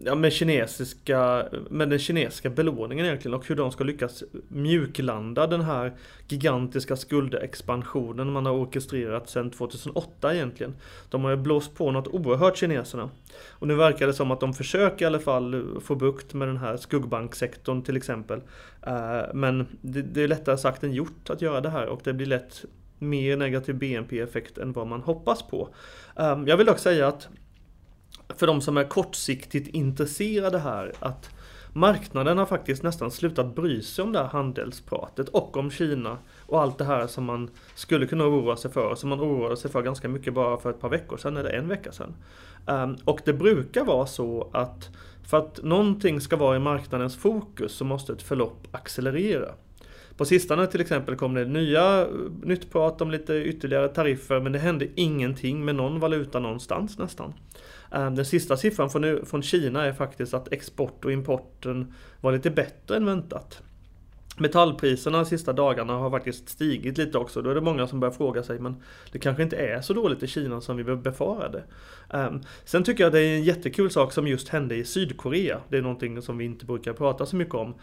ja, 0.04 0.14
med, 0.14 0.32
kinesiska, 0.32 1.48
med 1.70 1.90
den 1.90 1.98
kinesiska 1.98 2.50
belåningen 2.50 3.06
egentligen 3.06 3.34
och 3.34 3.48
hur 3.48 3.56
de 3.56 3.72
ska 3.72 3.84
lyckas 3.84 4.24
mjuklanda 4.48 5.46
den 5.46 5.60
här 5.60 5.92
gigantiska 6.28 6.96
skuldexpansionen 6.96 8.32
man 8.32 8.46
har 8.46 8.52
orkestrerat 8.52 9.28
sedan 9.28 9.50
2008 9.50 10.34
egentligen. 10.34 10.74
De 11.08 11.24
har 11.24 11.30
ju 11.30 11.36
blåst 11.36 11.74
på 11.74 11.90
något 11.90 12.08
oerhört 12.08 12.56
kineserna. 12.56 13.10
Och 13.48 13.68
nu 13.68 13.74
verkar 13.74 14.06
det 14.06 14.14
som 14.14 14.30
att 14.30 14.40
de 14.40 14.54
försöker 14.54 15.04
i 15.04 15.06
alla 15.06 15.18
fall 15.18 15.80
få 15.80 15.94
bukt 15.94 16.34
med 16.34 16.48
den 16.48 16.56
här 16.56 16.76
skuggbanksektorn 16.76 17.82
till 17.82 17.96
exempel. 17.96 18.40
Eh, 18.86 19.34
men 19.34 19.66
det 19.80 20.22
är 20.22 20.28
lättare 20.28 20.58
sagt 20.58 20.84
än 20.84 20.92
gjort 20.92 21.30
att 21.30 21.42
göra 21.42 21.60
det 21.60 21.70
här 21.70 21.86
och 21.86 22.00
det 22.04 22.12
blir 22.12 22.26
lätt 22.26 22.64
mer 22.98 23.36
negativ 23.36 23.74
BNP-effekt 23.74 24.58
än 24.58 24.72
vad 24.72 24.86
man 24.86 25.00
hoppas 25.00 25.42
på. 25.42 25.68
Ehm, 26.16 26.46
jag 26.46 26.56
vill 26.56 26.66
dock 26.66 26.78
säga 26.78 27.08
att 27.08 27.28
för 28.36 28.46
de 28.46 28.60
som 28.60 28.76
är 28.76 28.84
kortsiktigt 28.84 29.68
intresserade 29.68 30.58
här 30.58 30.92
att 30.98 31.30
marknaden 31.72 32.38
har 32.38 32.46
faktiskt 32.46 32.82
nästan 32.82 33.10
slutat 33.10 33.54
bry 33.54 33.82
sig 33.82 34.04
om 34.04 34.12
det 34.12 34.18
här 34.18 34.26
handelspratet 34.26 35.28
och 35.28 35.56
om 35.56 35.70
Kina 35.70 36.18
och 36.46 36.60
allt 36.60 36.78
det 36.78 36.84
här 36.84 37.06
som 37.06 37.24
man 37.24 37.50
skulle 37.74 38.06
kunna 38.06 38.24
oroa 38.24 38.56
sig 38.56 38.70
för, 38.70 38.94
som 38.94 39.08
man 39.08 39.20
oroade 39.20 39.56
sig 39.56 39.70
för 39.70 39.82
ganska 39.82 40.08
mycket 40.08 40.34
bara 40.34 40.58
för 40.58 40.70
ett 40.70 40.80
par 40.80 40.88
veckor 40.88 41.16
sedan 41.16 41.36
eller 41.36 41.50
en 41.50 41.68
vecka 41.68 41.92
sedan. 41.92 42.14
Ehm, 42.66 42.96
och 43.04 43.20
det 43.24 43.32
brukar 43.32 43.84
vara 43.84 44.06
så 44.06 44.50
att 44.52 44.90
för 45.28 45.38
att 45.38 45.62
någonting 45.62 46.20
ska 46.20 46.36
vara 46.36 46.56
i 46.56 46.58
marknadens 46.58 47.16
fokus 47.16 47.72
så 47.72 47.84
måste 47.84 48.12
ett 48.12 48.22
förlopp 48.22 48.66
accelerera. 48.70 49.54
På 50.16 50.24
sistone 50.24 50.66
till 50.66 50.80
exempel 50.80 51.16
kom 51.16 51.34
det 51.34 51.44
nya 51.44 52.00
eh, 52.00 52.08
nytt 52.42 52.70
prat 52.70 53.00
om 53.00 53.10
lite 53.10 53.34
ytterligare 53.34 53.88
tariffer 53.88 54.40
men 54.40 54.52
det 54.52 54.58
hände 54.58 54.86
ingenting 54.94 55.64
med 55.64 55.74
någon 55.74 56.00
valuta 56.00 56.38
någonstans 56.38 56.98
nästan. 56.98 57.34
Ehm, 57.90 58.14
den 58.14 58.24
sista 58.24 58.56
siffran 58.56 58.90
från, 58.90 59.26
från 59.26 59.42
Kina 59.42 59.84
är 59.84 59.92
faktiskt 59.92 60.34
att 60.34 60.52
export 60.52 61.04
och 61.04 61.12
importen 61.12 61.94
var 62.20 62.32
lite 62.32 62.50
bättre 62.50 62.96
än 62.96 63.06
väntat. 63.06 63.62
Metallpriserna 64.40 65.18
de 65.18 65.24
sista 65.24 65.52
dagarna 65.52 65.92
har 65.92 66.10
faktiskt 66.10 66.48
stigit 66.48 66.98
lite 66.98 67.18
också. 67.18 67.42
Då 67.42 67.50
är 67.50 67.54
det 67.54 67.60
många 67.60 67.86
som 67.86 68.00
börjar 68.00 68.12
fråga 68.12 68.42
sig 68.42 68.58
men 68.58 68.76
det 69.12 69.18
kanske 69.18 69.42
inte 69.42 69.56
är 69.56 69.80
så 69.80 69.94
dåligt 69.94 70.22
i 70.22 70.26
Kina 70.26 70.60
som 70.60 70.76
vi 70.76 70.84
befarade. 70.84 71.58
Um, 72.10 72.20
ehm, 72.20 72.40
sen 72.64 72.84
tycker 72.84 73.04
jag 73.04 73.12
det 73.12 73.20
är 73.20 73.36
en 73.36 73.44
jättekul 73.44 73.90
sak 73.90 74.12
som 74.12 74.28
just 74.28 74.48
hände 74.48 74.76
i 74.76 74.84
Sydkorea. 74.84 75.60
Det 75.68 75.78
är 75.78 75.82
någonting 75.82 76.22
som 76.22 76.38
vi 76.38 76.44
inte 76.44 76.64
brukar 76.64 76.92
prata 76.92 77.26
så 77.26 77.36
mycket 77.36 77.54
om. 77.54 77.74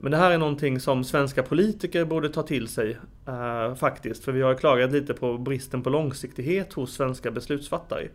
Men 0.00 0.10
det 0.12 0.18
här 0.18 0.30
är 0.30 0.38
någonting 0.38 0.80
som 0.80 1.04
svenska 1.04 1.42
politiker 1.42 2.04
borde 2.04 2.28
ta 2.28 2.42
till 2.42 2.68
sig 2.68 2.98
eh, 3.26 3.74
faktiskt. 3.74 4.24
För 4.24 4.32
vi 4.32 4.42
har 4.42 4.54
klagat 4.54 4.92
lite 4.92 5.14
på 5.14 5.38
bristen 5.38 5.82
på 5.82 5.90
långsiktighet 5.90 6.72
hos 6.72 6.94
svenska 6.94 7.30
beslutsfattare. 7.30 8.08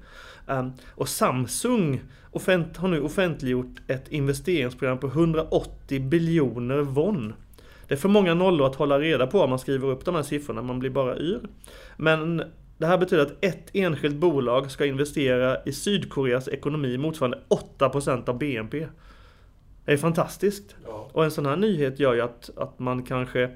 Eh, 0.47 0.67
och 0.89 1.09
Samsung 1.09 2.01
offent 2.31 2.77
har 2.77 2.87
nu 2.87 3.01
offentliggjort 3.01 3.81
ett 3.87 4.07
investeringsprogram 4.07 4.97
på 4.97 5.07
180 5.07 5.99
biljoner 6.01 6.77
won. 6.79 7.33
Det 7.87 7.93
är 7.93 7.97
för 7.97 8.09
många 8.09 8.33
nollor 8.33 8.67
att 8.67 8.75
hålla 8.75 8.99
reda 8.99 9.27
på 9.27 9.41
om 9.41 9.49
man 9.49 9.59
skriver 9.59 9.87
upp 9.87 10.05
de 10.05 10.15
här 10.15 10.23
siffrorna, 10.23 10.61
man 10.61 10.79
blir 10.79 10.89
bara 10.89 11.17
yr. 11.17 11.41
Men 11.97 12.43
det 12.77 12.85
här 12.85 12.97
betyder 12.97 13.23
att 13.23 13.45
ett 13.45 13.69
enskilt 13.73 14.15
bolag 14.15 14.71
ska 14.71 14.85
investera 14.85 15.63
i 15.65 15.73
Sydkoreas 15.73 16.47
ekonomi 16.47 16.97
motsvarande 16.97 17.39
8% 17.79 18.29
av 18.29 18.37
BNP. 18.37 18.87
Det 19.85 19.93
är 19.93 19.97
fantastiskt. 19.97 20.75
Ja. 20.85 21.09
Och 21.11 21.23
en 21.23 21.31
sån 21.31 21.45
här 21.45 21.55
nyhet 21.55 21.99
gör 21.99 22.13
ju 22.13 22.21
att, 22.21 22.49
att 22.55 22.79
man 22.79 23.03
kanske 23.03 23.49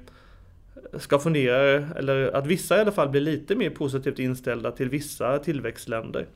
ska 0.98 1.18
fundera, 1.18 1.58
eller 1.96 2.36
att 2.36 2.46
vissa 2.46 2.76
i 2.76 2.80
alla 2.80 2.92
fall 2.92 3.08
blir 3.08 3.20
lite 3.20 3.56
mer 3.56 3.70
positivt 3.70 4.18
inställda 4.18 4.70
till 4.70 4.90
vissa 4.90 5.38
tillväxtländer. 5.38 6.26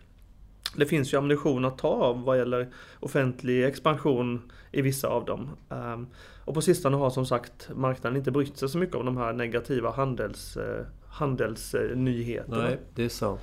Det 0.76 0.86
finns 0.86 1.12
ju 1.12 1.18
ammunition 1.18 1.64
att 1.64 1.78
ta 1.78 1.88
av 1.88 2.24
vad 2.24 2.38
gäller 2.38 2.68
offentlig 3.00 3.64
expansion 3.64 4.52
i 4.72 4.82
vissa 4.82 5.08
av 5.08 5.24
dem. 5.24 5.50
Um, 5.68 6.06
och 6.44 6.54
på 6.54 6.60
sistone 6.60 6.96
har 6.96 7.10
som 7.10 7.26
sagt 7.26 7.70
marknaden 7.74 8.16
inte 8.16 8.30
brytt 8.30 8.56
sig 8.56 8.68
så 8.68 8.78
mycket 8.78 8.96
om 8.96 9.06
de 9.06 9.16
här 9.16 9.32
negativa 9.32 9.90
handels, 9.90 10.56
uh, 10.56 10.62
handelsnyheterna. 11.08 12.62
Nej, 12.62 12.78
det 12.94 13.04
är 13.04 13.08
sant. 13.08 13.40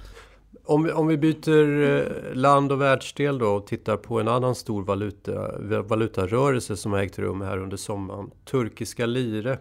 Om 0.64 0.84
vi, 0.84 0.92
om 0.92 1.08
vi 1.08 1.18
byter 1.18 1.84
eh, 1.84 2.36
land 2.36 2.72
och 2.72 2.82
världsdel 2.82 3.38
då 3.38 3.48
och 3.48 3.68
tittar 3.68 3.98
på 3.98 4.20
en 4.20 4.28
annan 4.28 4.56
stor 4.56 4.84
valuta, 4.84 5.60
valutarörelse 5.82 6.78
som 6.78 6.94
har 6.94 7.00
ägt 7.00 7.20
rum 7.20 7.42
här 7.42 7.58
under 7.58 7.78
sommaren. 7.78 8.32
Turkiska 8.46 9.06
lire. 9.06 9.60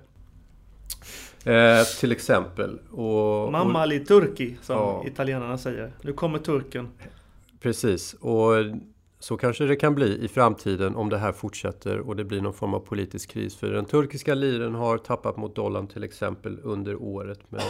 Eh, 1.44 1.84
till 2.00 2.12
exempel. 2.12 2.78
Och, 2.90 3.52
Mamma 3.52 3.84
li 3.84 4.00
turki 4.00 4.56
som 4.62 4.76
ja. 4.76 5.04
italienarna 5.06 5.58
säger. 5.58 5.92
Nu 6.02 6.12
kommer 6.12 6.38
turken. 6.38 6.88
Precis. 7.60 8.14
Och 8.14 8.52
så 9.18 9.36
kanske 9.36 9.64
det 9.64 9.76
kan 9.76 9.94
bli 9.94 10.24
i 10.24 10.28
framtiden 10.28 10.96
om 10.96 11.08
det 11.10 11.18
här 11.18 11.32
fortsätter 11.32 11.98
och 12.00 12.16
det 12.16 12.24
blir 12.24 12.40
någon 12.40 12.54
form 12.54 12.74
av 12.74 12.80
politisk 12.80 13.30
kris. 13.30 13.56
För 13.56 13.66
den 13.66 13.84
turkiska 13.84 14.34
liren 14.34 14.74
har 14.74 14.98
tappat 14.98 15.36
mot 15.36 15.56
dollarn 15.56 15.86
till 15.88 16.04
exempel 16.04 16.58
under 16.62 17.02
året 17.02 17.50
med 17.50 17.62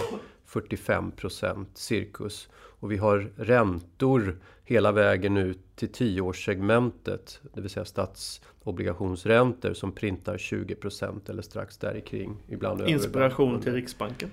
45 0.47 1.11
procent 1.11 1.71
cirkus. 1.75 2.49
Och 2.55 2.93
vi 2.93 2.97
har 2.97 3.31
räntor 3.37 4.39
hela 4.65 4.93
vägen 4.93 5.37
ut 5.37 5.77
till 5.77 5.89
tioårssegmentet, 5.89 7.41
det 7.55 7.61
vill 7.61 7.71
säga 7.71 7.85
statsobligationsräntor 7.85 9.75
som 9.75 9.93
printar 9.93 10.39
20 10.39 10.75
procent 10.75 11.29
eller 11.29 11.43
strax 11.43 11.79
där 11.79 12.01
kring. 12.01 12.37
Ibland 12.49 12.89
Inspiration 12.89 13.61
till 13.61 13.73
Riksbanken. 13.73 14.31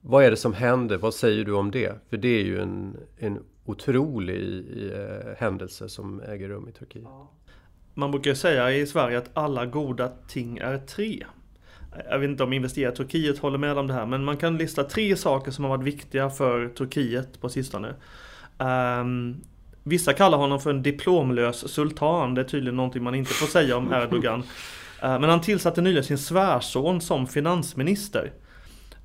Vad 0.00 0.24
är 0.24 0.30
det 0.30 0.36
som 0.36 0.52
händer? 0.52 0.98
Vad 0.98 1.14
säger 1.14 1.44
du 1.44 1.52
om 1.52 1.70
det? 1.70 1.94
För 2.08 2.16
det 2.16 2.28
är 2.28 2.44
ju 2.44 2.60
en, 2.60 2.96
en 3.18 3.38
otrolig 3.64 4.64
eh, 4.92 5.34
händelse 5.36 5.88
som 5.88 6.20
äger 6.20 6.48
rum 6.48 6.68
i 6.68 6.72
Turkiet. 6.72 7.08
Man 7.94 8.10
brukar 8.10 8.34
säga 8.34 8.72
i 8.72 8.86
Sverige 8.86 9.18
att 9.18 9.30
alla 9.32 9.66
goda 9.66 10.12
ting 10.28 10.58
är 10.58 10.78
tre. 10.78 11.24
Jag 12.10 12.18
vet 12.18 12.30
inte 12.30 12.42
om 12.42 12.52
investerare 12.52 12.92
i 12.92 12.96
Turkiet 12.96 13.38
håller 13.38 13.58
med 13.58 13.78
om 13.78 13.86
det 13.86 13.94
här, 13.94 14.06
men 14.06 14.24
man 14.24 14.36
kan 14.36 14.58
lista 14.58 14.84
tre 14.84 15.16
saker 15.16 15.50
som 15.50 15.64
har 15.64 15.76
varit 15.76 15.86
viktiga 15.86 16.30
för 16.30 16.68
Turkiet 16.68 17.40
på 17.40 17.48
sistone. 17.48 17.94
Um, 18.58 19.40
vissa 19.82 20.12
kallar 20.12 20.38
honom 20.38 20.60
för 20.60 20.70
en 20.70 20.82
diplomlös 20.82 21.68
sultan, 21.68 22.34
det 22.34 22.40
är 22.40 22.44
tydligen 22.44 22.76
någonting 22.76 23.02
man 23.02 23.14
inte 23.14 23.32
får 23.32 23.46
säga 23.46 23.76
om 23.76 23.92
Erdogan. 23.92 24.40
Uh, 24.40 25.20
men 25.20 25.24
han 25.24 25.40
tillsatte 25.40 25.80
nyligen 25.80 26.04
sin 26.04 26.18
svärson 26.18 27.00
som 27.00 27.26
finansminister. 27.26 28.32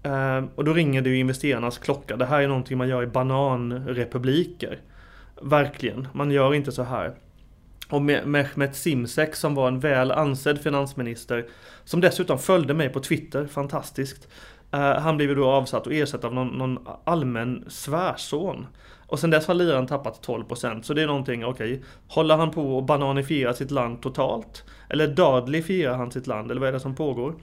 Uh, 0.06 0.46
och 0.56 0.64
då 0.64 0.74
ringer 0.74 1.02
det 1.02 1.10
ju 1.10 1.18
investerarnas 1.18 1.78
klocka. 1.78 2.16
Det 2.16 2.26
här 2.26 2.42
är 2.42 2.48
någonting 2.48 2.78
man 2.78 2.90
gör 2.90 3.04
i 3.04 3.08
bananrepubliker. 3.08 4.80
Verkligen, 5.42 6.08
man 6.14 6.32
gör 6.32 6.54
inte 6.54 6.72
så 6.72 6.84
här. 6.84 7.14
Och 7.90 8.02
Mehmet 8.02 8.76
Simsek 8.76 9.36
som 9.36 9.56
var 9.56 9.68
en 9.68 9.80
väl 9.80 10.12
ansedd 10.12 10.62
finansminister 10.62 11.46
som 11.84 12.02
dessutom 12.02 12.40
följde 12.40 12.74
mig 12.74 12.90
på 12.90 13.00
Twitter, 13.00 13.48
fantastiskt. 13.48 14.28
Uh, 14.76 14.80
han 14.80 15.18
blev 15.18 15.36
då 15.36 15.46
avsatt 15.46 15.88
och 15.88 15.94
ersatt 15.94 16.24
av 16.24 16.34
någon, 16.34 16.48
någon 16.48 16.88
allmän 17.04 17.66
svärson. 17.68 18.68
Och 19.08 19.20
sen 19.20 19.30
dess 19.30 19.48
har 19.48 19.54
liran 19.54 19.88
tappat 19.88 20.28
12% 20.28 20.82
så 20.82 20.94
det 20.94 21.02
är 21.02 21.08
någonting, 21.08 21.46
okej, 21.46 21.74
okay, 21.74 21.84
håller 22.08 22.38
han 22.38 22.52
på 22.52 22.78
att 22.78 22.86
bananifiera 22.86 23.54
sitt 23.54 23.72
land 23.72 24.02
totalt? 24.02 24.64
Eller 24.90 25.08
dödligifierar 25.08 25.98
han 25.98 26.12
sitt 26.12 26.28
land, 26.28 26.52
eller 26.52 26.62
vad 26.62 26.70
är 26.70 26.74
det 26.74 26.80
som 26.80 26.96
pågår? 26.96 27.36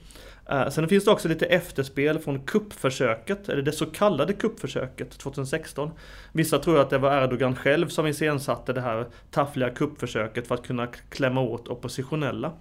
Eh, 0.49 0.69
sen 0.69 0.87
finns 0.87 1.05
det 1.05 1.11
också 1.11 1.27
lite 1.27 1.45
efterspel 1.45 2.19
från 2.19 2.39
kuppförsöket, 2.39 3.49
eller 3.49 3.61
det 3.61 3.71
så 3.71 3.85
kallade 3.85 4.33
kuppförsöket 4.33 5.17
2016. 5.17 5.91
Vissa 6.31 6.59
tror 6.59 6.79
att 6.79 6.89
det 6.89 6.97
var 6.97 7.23
Erdogan 7.23 7.55
själv 7.55 7.87
som 7.87 8.07
iscensatte 8.07 8.73
det 8.73 8.81
här 8.81 9.05
taffliga 9.31 9.69
kuppförsöket 9.69 10.47
för 10.47 10.55
att 10.55 10.67
kunna 10.67 10.87
klämma 10.87 11.41
åt 11.41 11.67
oppositionella. 11.67 12.51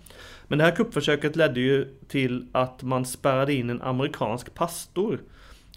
Men 0.49 0.59
det 0.59 0.65
här 0.65 0.77
kuppförsöket 0.77 1.37
ledde 1.37 1.61
ju 1.61 1.99
till 2.09 2.47
att 2.53 2.83
man 2.83 3.05
spärrade 3.05 3.55
in 3.55 3.71
en 3.71 3.83
amerikansk 3.83 4.55
pastor 4.55 5.21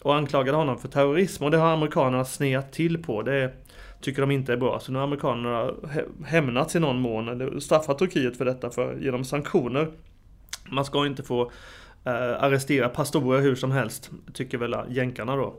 och 0.02 0.16
anklagade 0.16 0.58
honom 0.58 0.78
för 0.78 0.88
terrorism 0.88 1.44
och 1.44 1.52
det 1.52 1.58
har 1.58 1.74
amerikanerna 1.74 2.26
sneat 2.26 2.72
till 2.72 3.04
på. 3.04 3.22
Det 3.22 3.52
tycker 4.02 4.22
de 4.22 4.32
inte 4.32 4.54
är 4.54 4.58
bra. 4.58 4.80
Så 4.80 4.92
nu 4.92 4.98
har 4.98 5.04
amerikanerna 5.04 5.72
hämnats 6.26 6.76
i 6.76 6.80
någon 6.80 7.00
mån, 7.00 7.30
eller 7.30 7.60
straffat 7.60 8.00
Turkiet 8.00 8.38
för 8.38 8.46
detta 8.46 8.70
för, 8.70 8.98
genom 9.02 9.24
sanktioner. 9.24 9.92
Man 10.70 10.86
ska 10.86 11.06
inte 11.06 11.24
få 11.24 11.52
Uh, 12.08 12.44
arrestera 12.44 12.90
pastorer 12.90 13.42
hur 13.42 13.56
som 13.56 13.72
helst, 13.72 14.12
tycker 14.34 14.58
väl 14.58 14.76
jänkarna 14.90 15.36
då. 15.36 15.56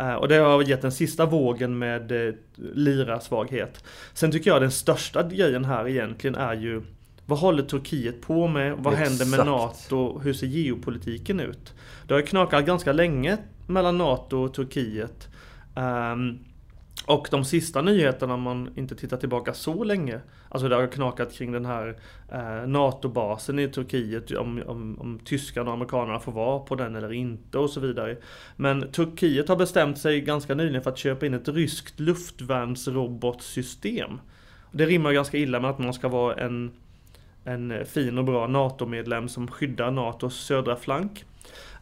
Uh, 0.00 0.14
och 0.14 0.28
det 0.28 0.36
har 0.36 0.62
gett 0.62 0.82
den 0.82 0.92
sista 0.92 1.26
vågen 1.26 1.78
med 1.78 2.12
uh, 2.12 2.34
lira-svaghet. 2.56 3.84
Sen 4.14 4.32
tycker 4.32 4.50
jag 4.50 4.62
den 4.62 4.70
största 4.70 5.22
grejen 5.22 5.64
här 5.64 5.88
egentligen 5.88 6.34
är 6.34 6.54
ju 6.54 6.82
vad 7.26 7.38
håller 7.38 7.62
Turkiet 7.62 8.20
på 8.20 8.48
med? 8.48 8.76
Vad 8.78 8.92
Exakt. 8.92 9.08
händer 9.08 9.36
med 9.36 9.46
NATO? 9.46 10.18
Hur 10.18 10.32
ser 10.32 10.46
geopolitiken 10.46 11.40
ut? 11.40 11.74
Det 12.06 12.14
har 12.14 12.22
knakat 12.22 12.66
ganska 12.66 12.92
länge 12.92 13.38
mellan 13.66 13.98
NATO 13.98 14.36
och 14.36 14.54
Turkiet. 14.54 15.28
Um, 15.74 16.38
och 17.06 17.28
de 17.30 17.44
sista 17.44 17.82
nyheterna, 17.82 18.34
om 18.34 18.42
man 18.42 18.70
inte 18.76 18.96
tittar 18.96 19.16
tillbaka 19.16 19.54
så 19.54 19.84
länge, 19.84 20.20
alltså 20.48 20.68
det 20.68 20.76
har 20.76 20.86
knakat 20.86 21.34
kring 21.34 21.52
den 21.52 21.66
här 21.66 21.96
eh, 22.32 22.68
NATO-basen 22.68 23.58
i 23.58 23.68
Turkiet, 23.68 24.30
om, 24.30 24.62
om, 24.66 25.00
om 25.00 25.18
tyskarna 25.24 25.70
och 25.70 25.74
amerikanerna 25.74 26.20
får 26.20 26.32
vara 26.32 26.58
på 26.58 26.74
den 26.74 26.96
eller 26.96 27.12
inte 27.12 27.58
och 27.58 27.70
så 27.70 27.80
vidare. 27.80 28.16
Men 28.56 28.92
Turkiet 28.92 29.48
har 29.48 29.56
bestämt 29.56 29.98
sig 29.98 30.20
ganska 30.20 30.54
nyligen 30.54 30.82
för 30.82 30.90
att 30.90 30.98
köpa 30.98 31.26
in 31.26 31.34
ett 31.34 31.48
ryskt 31.48 32.00
luftvärnsrobotsystem. 32.00 34.20
Det 34.72 34.86
rimmar 34.86 35.12
ganska 35.12 35.38
illa 35.38 35.60
med 35.60 35.70
att 35.70 35.78
man 35.78 35.94
ska 35.94 36.08
vara 36.08 36.34
en, 36.34 36.70
en 37.44 37.86
fin 37.86 38.18
och 38.18 38.24
bra 38.24 38.46
NATO-medlem 38.46 39.28
som 39.28 39.48
skyddar 39.48 39.90
NATOs 39.90 40.36
södra 40.36 40.76
flank. 40.76 41.24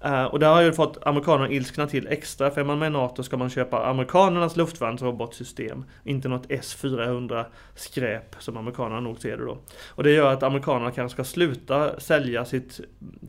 Uh, 0.07 0.25
och 0.25 0.39
där 0.39 0.53
har 0.55 0.63
ju 0.63 0.73
fått 0.73 1.07
amerikanerna 1.07 1.51
ilskna 1.51 1.87
till 1.87 2.07
extra, 2.07 2.51
för 2.51 2.61
är 2.61 2.65
man 2.65 2.79
med 2.79 2.87
i 2.87 2.91
NATO 2.91 3.23
ska 3.23 3.37
man 3.37 3.51
köpa 3.51 3.87
amerikanernas 3.87 4.57
luftvärnsrobotsystem, 4.57 5.85
inte 6.05 6.29
något 6.29 6.47
S-400 6.49 7.45
skräp 7.75 8.37
som 8.39 8.57
amerikanerna 8.57 9.01
nog 9.01 9.19
ser 9.19 9.37
det 9.37 9.45
då. 9.45 9.59
Och 9.89 10.03
det 10.03 10.11
gör 10.11 10.33
att 10.33 10.43
amerikanerna 10.43 10.91
kanske 10.91 11.15
ska 11.17 11.25
sluta 11.25 12.01
sälja 12.01 12.45
sitt 12.45 12.81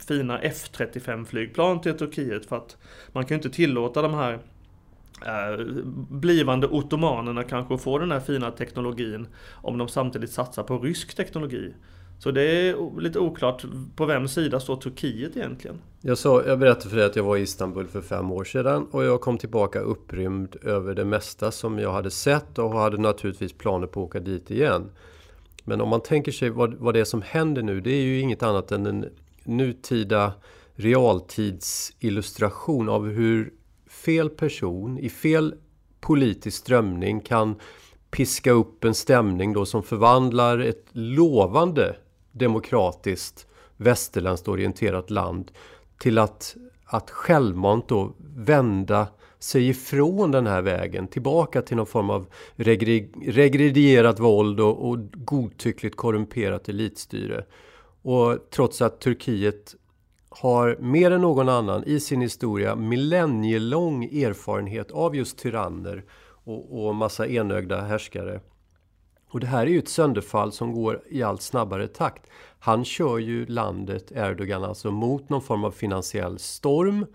fina 0.07 0.39
F-35 0.39 1.25
flygplan 1.25 1.81
till 1.81 1.97
Turkiet 1.97 2.45
för 2.45 2.55
att 2.57 2.77
man 3.11 3.25
kan 3.25 3.35
ju 3.35 3.43
inte 3.43 3.55
tillåta 3.55 4.01
de 4.01 4.13
här 4.13 4.33
uh, 4.33 5.65
blivande 6.09 6.67
ottomanerna 6.67 7.43
kanske 7.43 7.73
att 7.73 7.81
få 7.81 7.97
den 7.97 8.11
här 8.11 8.19
fina 8.19 8.51
teknologin 8.51 9.27
om 9.51 9.77
de 9.77 9.87
samtidigt 9.87 10.31
satsar 10.31 10.63
på 10.63 10.79
rysk 10.79 11.15
teknologi. 11.15 11.73
Så 12.19 12.31
det 12.31 12.41
är 12.41 13.01
lite 13.01 13.19
oklart 13.19 13.65
på 13.95 14.05
vems 14.05 14.33
sida 14.33 14.59
står 14.59 14.75
Turkiet 14.75 15.37
egentligen. 15.37 15.81
Jag, 16.01 16.17
sa, 16.17 16.43
jag 16.43 16.59
berättade 16.59 16.89
för 16.89 16.97
dig 16.97 17.05
att 17.05 17.15
jag 17.15 17.23
var 17.23 17.37
i 17.37 17.41
Istanbul 17.41 17.87
för 17.87 18.01
fem 18.01 18.31
år 18.31 18.43
sedan 18.43 18.87
och 18.91 19.03
jag 19.03 19.21
kom 19.21 19.37
tillbaka 19.37 19.79
upprymd 19.79 20.55
över 20.61 20.95
det 20.95 21.05
mesta 21.05 21.51
som 21.51 21.79
jag 21.79 21.93
hade 21.93 22.11
sett 22.11 22.59
och 22.59 22.71
hade 22.71 22.97
naturligtvis 22.97 23.53
planer 23.53 23.87
på 23.87 24.01
att 24.01 24.05
åka 24.05 24.19
dit 24.19 24.51
igen. 24.51 24.91
Men 25.63 25.81
om 25.81 25.89
man 25.89 26.01
tänker 26.01 26.31
sig 26.31 26.49
vad, 26.49 26.73
vad 26.73 26.93
det 26.93 26.99
är 26.99 27.05
som 27.05 27.21
händer 27.21 27.61
nu, 27.61 27.81
det 27.81 27.91
är 27.91 28.01
ju 28.01 28.19
inget 28.19 28.43
annat 28.43 28.71
än 28.71 28.85
en 28.85 29.05
nutida 29.43 30.33
realtidsillustration 30.75 32.89
av 32.89 33.09
hur 33.09 33.53
fel 33.87 34.29
person 34.29 34.99
i 34.99 35.09
fel 35.09 35.55
politisk 35.99 36.57
strömning 36.57 37.19
kan 37.19 37.55
piska 38.11 38.51
upp 38.51 38.83
en 38.83 38.95
stämning 38.95 39.53
då 39.53 39.65
som 39.65 39.83
förvandlar 39.83 40.59
ett 40.59 40.85
lovande 40.91 41.95
demokratiskt 42.35 43.47
västerländskt 43.77 44.47
orienterat 44.47 45.09
land 45.09 45.51
till 45.99 46.17
att, 46.17 46.55
att 46.85 47.09
självmant 47.09 47.87
då 47.87 48.13
vända 48.35 49.07
sig 49.39 49.69
ifrån 49.69 50.31
den 50.31 50.47
här 50.47 50.61
vägen 50.61 51.07
tillbaka 51.07 51.61
till 51.61 51.77
någon 51.77 51.85
form 51.85 52.09
av 52.09 52.25
regredierat 53.17 54.19
våld 54.19 54.59
och, 54.59 54.89
och 54.89 54.97
godtyckligt 55.13 55.95
korrumperat 55.95 56.69
elitstyre. 56.69 57.45
Och 58.01 58.37
trots 58.49 58.81
att 58.81 58.99
Turkiet 58.99 59.75
har 60.29 60.77
mer 60.79 61.11
än 61.11 61.21
någon 61.21 61.49
annan 61.49 61.83
i 61.83 61.99
sin 61.99 62.21
historia 62.21 62.75
millennielång 62.75 64.03
erfarenhet 64.03 64.91
av 64.91 65.15
just 65.15 65.37
tyranner 65.37 66.03
och, 66.43 66.87
och 66.87 66.95
massa 66.95 67.27
enögda 67.27 67.81
härskare 67.81 68.39
och 69.35 69.41
det 69.41 69.47
här 69.47 69.65
är 69.65 69.69
ju 69.71 69.79
ett 69.79 69.89
sönderfall 69.89 70.51
som 70.51 70.73
går 70.73 71.01
i 71.09 71.23
allt 71.23 71.41
snabbare 71.41 71.87
takt. 71.87 72.27
Han 72.59 72.85
kör 72.85 73.17
ju 73.17 73.45
landet, 73.45 74.11
Erdogan, 74.11 74.63
alltså 74.63 74.91
mot 74.91 75.29
någon 75.29 75.41
form 75.41 75.63
av 75.63 75.71
finansiell 75.71 76.39
storm. 76.39 77.05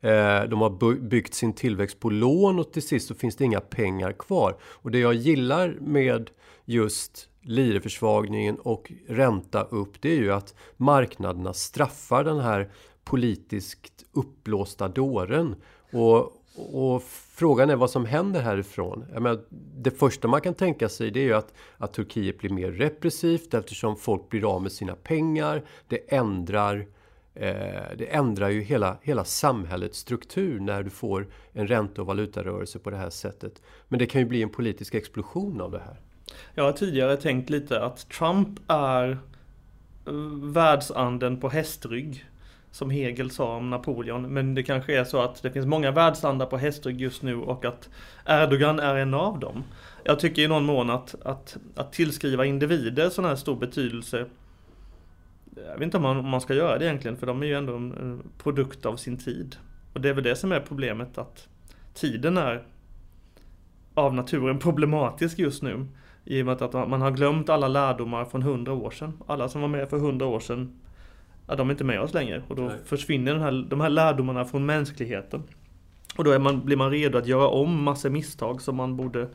Eh, 0.00 0.42
de 0.42 0.60
har 0.60 1.00
byggt 1.00 1.34
sin 1.34 1.52
tillväxt 1.52 2.00
på 2.00 2.10
lån 2.10 2.58
och 2.58 2.72
till 2.72 2.82
sist 2.82 3.08
så 3.08 3.14
finns 3.14 3.36
det 3.36 3.44
inga 3.44 3.60
pengar 3.60 4.12
kvar. 4.12 4.56
Och 4.62 4.90
det 4.90 4.98
jag 4.98 5.14
gillar 5.14 5.76
med 5.80 6.30
just 6.64 7.28
lireförsvagningen 7.42 8.56
och 8.56 8.92
ränta 9.08 9.62
upp 9.62 10.02
det 10.02 10.12
är 10.12 10.18
ju 10.18 10.32
att 10.32 10.54
marknaderna 10.76 11.52
straffar 11.52 12.24
den 12.24 12.40
här 12.40 12.70
politiskt 13.04 14.04
uppblåsta 14.12 14.88
dåren. 14.88 15.54
Och, 15.92 16.32
och 16.56 17.02
frågan 17.34 17.70
är 17.70 17.76
vad 17.76 17.90
som 17.90 18.06
händer 18.06 18.40
härifrån. 18.40 19.04
Jag 19.12 19.22
menar, 19.22 19.40
det 19.76 19.90
första 19.90 20.28
man 20.28 20.40
kan 20.40 20.54
tänka 20.54 20.88
sig 20.88 21.10
det 21.10 21.20
är 21.20 21.24
ju 21.24 21.34
att, 21.34 21.54
att 21.78 21.92
Turkiet 21.92 22.38
blir 22.38 22.50
mer 22.50 22.70
repressivt 22.70 23.54
eftersom 23.54 23.96
folk 23.96 24.28
blir 24.28 24.54
av 24.54 24.62
med 24.62 24.72
sina 24.72 24.94
pengar. 24.94 25.62
Det 25.88 26.14
ändrar, 26.14 26.86
eh, 27.34 27.52
det 27.98 28.06
ändrar 28.10 28.48
ju 28.48 28.60
hela, 28.60 28.96
hela 29.02 29.24
samhällets 29.24 29.98
struktur 29.98 30.60
när 30.60 30.82
du 30.82 30.90
får 30.90 31.26
en 31.52 31.66
ränte 31.66 32.00
och 32.00 32.06
valutarörelse 32.06 32.78
på 32.78 32.90
det 32.90 32.96
här 32.96 33.10
sättet. 33.10 33.62
Men 33.88 33.98
det 33.98 34.06
kan 34.06 34.20
ju 34.20 34.26
bli 34.26 34.42
en 34.42 34.50
politisk 34.50 34.94
explosion 34.94 35.60
av 35.60 35.70
det 35.70 35.82
här. 35.86 36.00
Jag 36.54 36.64
har 36.64 36.72
tidigare 36.72 37.16
tänkt 37.16 37.50
lite 37.50 37.82
att 37.82 38.08
Trump 38.08 38.60
är 38.68 39.10
eh, 40.06 40.12
världsanden 40.42 41.40
på 41.40 41.48
hästrygg 41.48 42.24
som 42.74 42.90
Hegel 42.90 43.30
sa 43.30 43.56
om 43.56 43.70
Napoleon. 43.70 44.22
Men 44.22 44.54
det 44.54 44.62
kanske 44.62 44.98
är 44.98 45.04
så 45.04 45.20
att 45.20 45.42
det 45.42 45.50
finns 45.50 45.66
många 45.66 45.90
världslandar 45.90 46.46
på 46.46 46.56
hästrygg 46.56 47.00
just 47.00 47.22
nu 47.22 47.36
och 47.36 47.64
att 47.64 47.88
Erdogan 48.26 48.78
är 48.78 48.94
en 48.94 49.14
av 49.14 49.38
dem. 49.38 49.64
Jag 50.04 50.20
tycker 50.20 50.42
i 50.42 50.48
någon 50.48 50.64
mån 50.64 50.90
att, 50.90 51.14
att, 51.22 51.56
att 51.74 51.92
tillskriva 51.92 52.44
individer 52.44 53.10
sån 53.10 53.24
här 53.24 53.36
stor 53.36 53.56
betydelse 53.56 54.26
jag 55.56 55.74
vet 55.74 55.82
inte 55.82 55.96
om 55.96 56.02
man, 56.02 56.16
om 56.16 56.28
man 56.28 56.40
ska 56.40 56.54
göra 56.54 56.78
det 56.78 56.84
egentligen, 56.84 57.16
för 57.16 57.26
de 57.26 57.42
är 57.42 57.46
ju 57.46 57.54
ändå 57.54 57.76
en 57.76 58.22
produkt 58.38 58.86
av 58.86 58.96
sin 58.96 59.16
tid. 59.18 59.56
Och 59.92 60.00
det 60.00 60.08
är 60.08 60.12
väl 60.12 60.24
det 60.24 60.36
som 60.36 60.52
är 60.52 60.60
problemet, 60.60 61.18
att 61.18 61.48
tiden 61.94 62.36
är 62.36 62.62
av 63.94 64.14
naturen 64.14 64.58
problematisk 64.58 65.38
just 65.38 65.62
nu. 65.62 65.86
I 66.24 66.42
och 66.42 66.46
med 66.46 66.62
att 66.62 66.88
man 66.88 67.02
har 67.02 67.10
glömt 67.10 67.48
alla 67.48 67.68
lärdomar 67.68 68.24
från 68.24 68.42
hundra 68.42 68.72
år 68.72 68.90
sedan. 68.90 69.18
Alla 69.26 69.48
som 69.48 69.60
var 69.60 69.68
med 69.68 69.88
för 69.88 69.98
hundra 69.98 70.26
år 70.26 70.40
sedan 70.40 70.80
ja, 71.46 71.54
de 71.54 71.68
är 71.68 71.72
inte 71.72 71.84
med 71.84 72.00
oss 72.00 72.14
längre. 72.14 72.42
Och 72.48 72.56
då 72.56 72.62
Nej. 72.62 72.76
försvinner 72.84 73.32
den 73.32 73.42
här, 73.42 73.66
de 73.70 73.80
här 73.80 73.88
lärdomarna 73.88 74.44
från 74.44 74.66
mänskligheten. 74.66 75.42
Och 76.16 76.24
då 76.24 76.38
man, 76.38 76.64
blir 76.64 76.76
man 76.76 76.90
redo 76.90 77.18
att 77.18 77.26
göra 77.26 77.48
om 77.48 77.82
massa 77.82 78.10
misstag 78.10 78.62
som 78.62 78.76
man 78.76 78.96
borde 78.96 79.28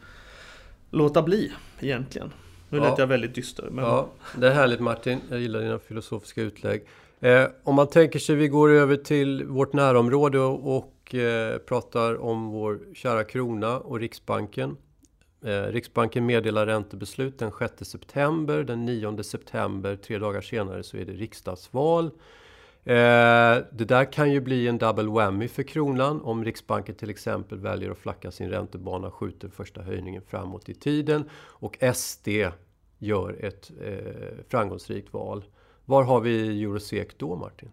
låta 0.89 1.21
bli 1.21 1.51
egentligen. 1.79 2.33
Nu 2.69 2.77
ja. 2.77 2.83
lät 2.83 2.99
jag 2.99 3.07
väldigt 3.07 3.35
dyster. 3.35 3.67
Men... 3.71 3.85
Ja, 3.85 4.09
det 4.37 4.47
är 4.47 4.53
härligt 4.53 4.79
Martin. 4.79 5.19
Jag 5.29 5.39
gillar 5.39 5.59
dina 5.59 5.79
filosofiska 5.79 6.41
utlägg. 6.41 6.83
Eh, 7.19 7.45
om 7.63 7.75
man 7.75 7.87
tänker 7.87 8.19
sig 8.19 8.35
vi 8.35 8.47
går 8.47 8.69
över 8.69 8.95
till 8.95 9.45
vårt 9.45 9.73
närområde 9.73 10.39
och, 10.39 10.77
och 10.77 11.15
eh, 11.15 11.57
pratar 11.57 12.21
om 12.21 12.47
vår 12.47 12.79
kära 12.93 13.23
krona 13.23 13.79
och 13.79 13.99
Riksbanken. 13.99 14.77
Eh, 15.41 15.63
Riksbanken 15.63 16.25
meddelar 16.25 16.65
räntebeslut 16.65 17.39
den 17.39 17.51
6 17.59 17.85
september. 17.85 18.63
Den 18.63 18.85
9 18.85 19.23
september, 19.23 19.95
tre 19.95 20.17
dagar 20.17 20.41
senare, 20.41 20.83
så 20.83 20.97
är 20.97 21.05
det 21.05 21.13
riksdagsval. 21.13 22.05
Eh, 22.83 23.57
det 23.71 23.85
där 23.87 24.11
kan 24.11 24.31
ju 24.31 24.39
bli 24.41 24.67
en 24.67 24.77
double 24.77 25.09
whammy 25.09 25.47
för 25.47 25.63
kronan 25.63 26.21
om 26.21 26.45
Riksbanken 26.45 26.95
till 26.95 27.09
exempel 27.09 27.59
väljer 27.59 27.91
att 27.91 27.97
flacka 27.97 28.31
sin 28.31 28.49
räntebana 28.49 29.07
och 29.07 29.13
skjuter 29.13 29.49
första 29.49 29.81
höjningen 29.81 30.21
framåt 30.27 30.69
i 30.69 30.73
tiden 30.73 31.29
och 31.33 31.77
SD 31.93 32.27
gör 32.97 33.45
ett 33.45 33.71
eh, 33.81 34.45
framgångsrikt 34.47 35.13
val. 35.13 35.45
Var 35.85 36.03
har 36.03 36.21
vi 36.21 36.63
Eurosec 36.63 37.07
då 37.17 37.35
Martin? 37.35 37.71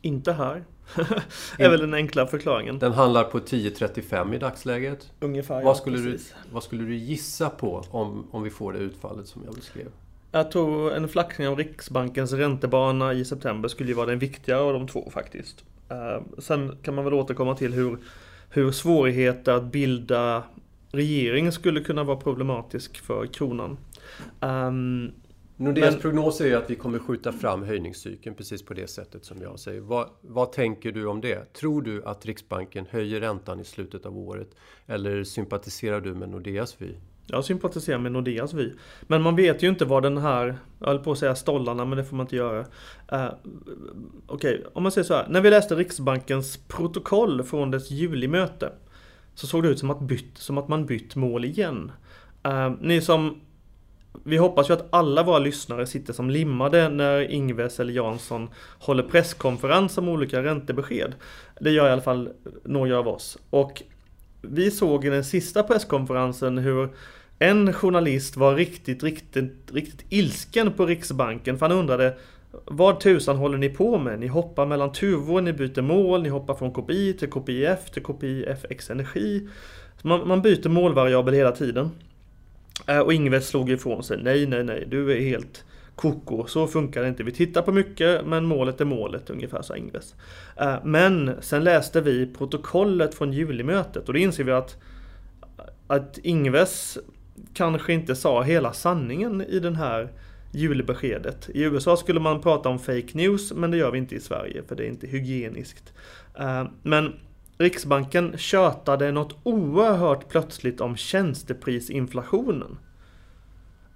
Inte 0.00 0.32
här. 0.32 0.64
är 1.58 1.68
väl 1.70 1.80
den 1.80 1.94
enkla 1.94 2.26
förklaringen. 2.26 2.78
Den 2.78 2.92
handlar 2.92 3.24
på 3.24 3.38
10.35 3.38 4.34
i 4.34 4.38
dagsläget. 4.38 5.12
Ungefär, 5.20 5.54
vad, 5.54 5.64
ja, 5.64 5.74
skulle 5.74 5.98
du, 5.98 6.18
vad 6.52 6.62
skulle 6.62 6.84
du 6.84 6.96
gissa 6.96 7.50
på 7.50 7.84
om, 7.90 8.26
om 8.30 8.42
vi 8.42 8.50
får 8.50 8.72
det 8.72 8.78
utfallet 8.78 9.26
som 9.26 9.42
jag 9.44 9.54
beskrev? 9.54 9.86
Jag 10.32 10.50
tror 10.50 10.92
en 10.92 11.08
flackning 11.08 11.48
av 11.48 11.56
Riksbankens 11.58 12.32
räntebana 12.32 13.12
i 13.12 13.24
september 13.24 13.68
skulle 13.68 13.88
ju 13.88 13.94
vara 13.94 14.06
den 14.06 14.18
viktigare 14.18 14.60
av 14.60 14.72
de 14.72 14.88
två 14.88 15.10
faktiskt. 15.10 15.64
Uh, 15.92 16.24
sen 16.38 16.76
kan 16.82 16.94
man 16.94 17.04
väl 17.04 17.14
återkomma 17.14 17.54
till 17.54 17.72
hur, 17.72 17.98
hur 18.50 18.72
svårigheter 18.72 19.52
att 19.52 19.64
bilda 19.64 20.42
regering 20.92 21.52
skulle 21.52 21.80
kunna 21.80 22.04
vara 22.04 22.16
problematisk 22.16 22.98
för 22.98 23.26
kronan. 23.26 23.76
Nordeas 25.58 25.92
Men, 25.92 26.00
prognos 26.00 26.40
är 26.40 26.46
ju 26.46 26.54
att 26.54 26.70
vi 26.70 26.74
kommer 26.74 26.98
skjuta 26.98 27.32
fram 27.32 27.62
höjningscykeln 27.62 28.36
precis 28.36 28.64
på 28.64 28.74
det 28.74 28.86
sättet 28.86 29.24
som 29.24 29.42
jag 29.42 29.58
säger. 29.58 29.80
Vad, 29.80 30.08
vad, 30.20 30.52
tänker 30.52 30.92
du 30.92 31.06
om 31.06 31.20
det? 31.20 31.52
Tror 31.52 31.82
du 31.82 32.04
att 32.04 32.26
Riksbanken 32.26 32.86
höjer 32.90 33.20
räntan 33.20 33.60
i 33.60 33.64
slutet 33.64 34.06
av 34.06 34.18
året? 34.18 34.48
Eller 34.86 35.24
sympatiserar 35.24 36.00
du 36.00 36.14
med 36.14 36.28
Nordeas 36.28 36.76
vy? 36.78 36.94
Jag 37.26 37.44
sympatiserar 37.44 37.98
med 37.98 38.12
Nordeas 38.12 38.54
vy. 38.54 38.72
Men 39.02 39.22
man 39.22 39.36
vet 39.36 39.62
ju 39.62 39.68
inte 39.68 39.84
vad 39.84 40.02
den 40.02 40.18
här, 40.18 40.58
jag 40.78 40.86
höll 40.86 40.98
på 40.98 41.12
att 41.12 41.18
säga 41.18 41.34
stollarna 41.34 41.84
men 41.84 41.98
det 41.98 42.04
får 42.04 42.16
man 42.16 42.24
inte 42.24 42.36
göra. 42.36 42.60
Uh, 42.60 42.66
Okej, 44.26 44.54
okay, 44.58 44.62
om 44.72 44.82
man 44.82 44.92
säger 44.92 45.04
så 45.04 45.14
här. 45.14 45.26
När 45.28 45.40
vi 45.40 45.50
läste 45.50 45.74
Riksbankens 45.74 46.56
protokoll 46.68 47.42
från 47.42 47.70
dess 47.70 47.90
julimöte 47.90 48.72
så 49.34 49.46
såg 49.46 49.62
det 49.62 49.68
ut 49.68 49.78
som 49.78 49.90
att, 49.90 50.00
bytt, 50.00 50.38
som 50.38 50.58
att 50.58 50.68
man 50.68 50.86
bytt 50.86 51.16
mål 51.16 51.44
igen. 51.44 51.92
Uh, 52.46 52.70
ni 52.80 53.00
som 53.00 53.40
vi 54.24 54.36
hoppas 54.36 54.70
ju 54.70 54.74
att 54.74 54.86
alla 54.90 55.22
våra 55.22 55.38
lyssnare 55.38 55.86
sitter 55.86 56.12
som 56.12 56.30
limmade 56.30 56.88
när 56.88 57.30
Ingves 57.30 57.80
eller 57.80 57.92
Jansson 57.92 58.48
håller 58.78 59.02
presskonferens 59.02 59.98
om 59.98 60.08
olika 60.08 60.42
räntebesked. 60.42 61.14
Det 61.60 61.70
gör 61.70 61.88
i 61.88 61.92
alla 61.92 62.02
fall 62.02 62.28
några 62.64 62.98
av 62.98 63.08
oss. 63.08 63.38
Och 63.50 63.82
vi 64.42 64.70
såg 64.70 65.04
i 65.04 65.08
den 65.10 65.24
sista 65.24 65.62
presskonferensen 65.62 66.58
hur 66.58 66.88
en 67.38 67.72
journalist 67.72 68.36
var 68.36 68.54
riktigt, 68.54 69.02
riktigt, 69.02 69.72
riktigt 69.72 70.06
ilsken 70.08 70.72
på 70.72 70.86
Riksbanken 70.86 71.58
för 71.58 71.68
han 71.68 71.78
undrade 71.78 72.16
vad 72.64 73.00
tusan 73.00 73.36
håller 73.36 73.58
ni 73.58 73.68
på 73.68 73.98
med? 73.98 74.20
Ni 74.20 74.26
hoppar 74.26 74.66
mellan 74.66 74.92
tuvor, 74.92 75.40
ni 75.40 75.52
byter 75.52 75.82
mål, 75.82 76.22
ni 76.22 76.28
hoppar 76.28 76.54
från 76.54 76.72
KPI 76.72 77.12
till 77.12 77.30
KPIF 77.30 77.90
till 77.92 78.02
KPIFX 78.02 78.90
Energi. 78.90 79.48
Man, 80.02 80.28
man 80.28 80.42
byter 80.42 80.68
målvariabel 80.68 81.34
hela 81.34 81.52
tiden. 81.52 81.90
Eh, 82.86 82.98
och 82.98 83.12
Ingves 83.12 83.48
slog 83.48 83.70
ifrån 83.70 84.02
sig. 84.02 84.22
Nej, 84.22 84.46
nej, 84.46 84.64
nej, 84.64 84.86
du 84.90 85.12
är 85.12 85.20
helt 85.20 85.64
koko. 85.96 86.46
Så 86.46 86.66
funkar 86.66 87.02
det 87.02 87.08
inte. 87.08 87.22
Vi 87.22 87.32
tittar 87.32 87.62
på 87.62 87.72
mycket, 87.72 88.26
men 88.26 88.44
målet 88.44 88.80
är 88.80 88.84
målet, 88.84 89.30
ungefär 89.30 89.62
sa 89.62 89.76
Ingves. 89.76 90.14
Eh, 90.56 90.76
men 90.84 91.30
sen 91.40 91.64
läste 91.64 92.00
vi 92.00 92.26
protokollet 92.26 93.14
från 93.14 93.32
julimötet 93.32 94.08
och 94.08 94.14
då 94.14 94.18
inser 94.18 94.44
vi 94.44 94.52
att, 94.52 94.76
att 95.86 96.18
Ingves 96.18 96.98
kanske 97.54 97.92
inte 97.92 98.16
sa 98.16 98.42
hela 98.42 98.72
sanningen 98.72 99.42
i 99.42 99.58
den 99.58 99.76
här 99.76 100.12
julbeskedet. 100.50 101.50
I 101.54 101.62
USA 101.62 101.96
skulle 101.96 102.20
man 102.20 102.40
prata 102.40 102.68
om 102.68 102.78
fake 102.78 103.08
news, 103.12 103.52
men 103.52 103.70
det 103.70 103.76
gör 103.76 103.90
vi 103.90 103.98
inte 103.98 104.14
i 104.14 104.20
Sverige, 104.20 104.62
för 104.68 104.76
det 104.76 104.84
är 104.84 104.88
inte 104.88 105.06
hygieniskt. 105.06 105.92
Eh, 106.38 106.64
men 106.82 107.12
Riksbanken 107.58 108.38
tjötade 108.38 109.12
något 109.12 109.36
oerhört 109.42 110.28
plötsligt 110.28 110.80
om 110.80 110.96
tjänsteprisinflationen. 110.96 112.78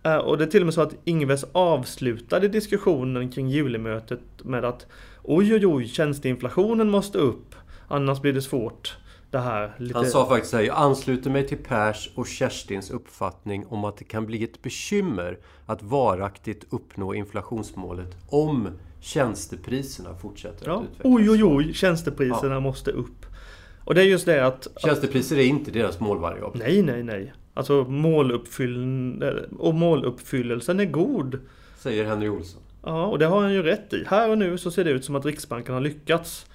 Eh, 0.03 0.17
och 0.17 0.39
det 0.39 0.45
är 0.45 0.49
till 0.49 0.63
och 0.63 0.67
med 0.67 0.75
så 0.75 0.83
att 0.83 0.95
Ingves 1.05 1.45
avslutade 1.53 2.49
diskussionen 2.49 3.31
kring 3.31 3.49
julimötet 3.49 4.21
med 4.45 4.65
att 4.65 4.87
oj 5.23 5.55
oj 5.55 5.67
oj, 5.67 5.89
tjänsteinflationen 5.89 6.91
måste 6.91 7.19
upp, 7.19 7.55
annars 7.89 8.21
blir 8.21 8.33
det 8.33 8.43
svårt. 8.43 8.97
Det 9.31 9.39
här 9.39 9.75
lite... 9.79 9.99
Han 9.99 10.07
sa 10.07 10.29
faktiskt 10.29 10.53
här, 10.53 10.61
jag 10.61 10.77
ansluter 10.77 11.31
mig 11.31 11.47
till 11.47 11.59
Pers 11.59 12.11
och 12.15 12.27
Kerstins 12.27 12.91
uppfattning 12.91 13.67
om 13.67 13.85
att 13.85 13.97
det 13.97 14.05
kan 14.05 14.27
bli 14.27 14.45
ett 14.45 14.63
bekymmer 14.63 15.39
att 15.67 15.83
varaktigt 15.83 16.65
uppnå 16.71 17.15
inflationsmålet 17.15 18.17
om 18.29 18.69
tjänstepriserna 19.01 20.15
fortsätter 20.15 20.67
ja. 20.67 20.77
att 20.77 20.83
utvecklas. 20.83 21.13
Oj 21.15 21.31
oj 21.31 21.45
oj, 21.45 21.75
tjänstepriserna 21.75 22.55
ja. 22.55 22.61
måste 22.61 22.91
upp. 22.91 23.20
Och 23.91 23.95
det 23.95 24.03
är 24.03 24.07
just 24.07 24.27
det 24.27 24.47
att... 24.47 24.67
Tjänstepriser 24.77 25.39
är 25.39 25.45
inte 25.45 25.71
deras 25.71 26.01
målvariabel. 26.01 26.63
Nej, 26.65 26.83
nej, 26.83 27.03
nej. 27.03 27.33
Alltså 27.55 27.85
måluppfyll... 27.85 29.23
och 29.59 29.75
måluppfyllelsen 29.75 30.81
är 30.81 30.85
god. 30.85 31.39
Säger 31.79 32.05
Henry 32.05 32.29
Olsson. 32.29 32.63
Ja, 32.85 33.07
och 33.07 33.19
det 33.19 33.27
har 33.27 33.43
han 33.43 33.53
ju 33.53 33.63
rätt 33.63 33.93
i. 33.93 34.05
Här 34.07 34.31
och 34.31 34.39
nu 34.39 34.59
så 34.59 34.71
ser 34.71 34.85
det 34.85 34.91
ut 34.91 35.05
som 35.05 35.17
att 35.17 35.25
Riksbanken 35.25 35.75
har 35.75 35.81
lyckats 35.81 36.47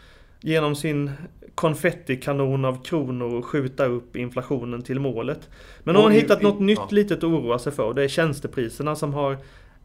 genom 0.41 0.75
sin 0.75 1.11
konfettikanon 1.55 2.65
av 2.65 2.83
kronor 2.83 3.41
skjuta 3.41 3.85
upp 3.85 4.15
inflationen 4.15 4.81
till 4.81 4.99
målet. 4.99 5.49
Men 5.83 5.95
nu 5.95 6.01
har 6.01 6.09
hittat 6.09 6.41
något 6.41 6.59
nytt 6.59 6.91
litet 6.91 7.17
att 7.17 7.23
oroa 7.23 7.59
sig 7.59 7.71
för. 7.71 7.93
Det 7.93 8.03
är 8.03 8.07
tjänstepriserna 8.07 8.95
som 8.95 9.13
har 9.13 9.37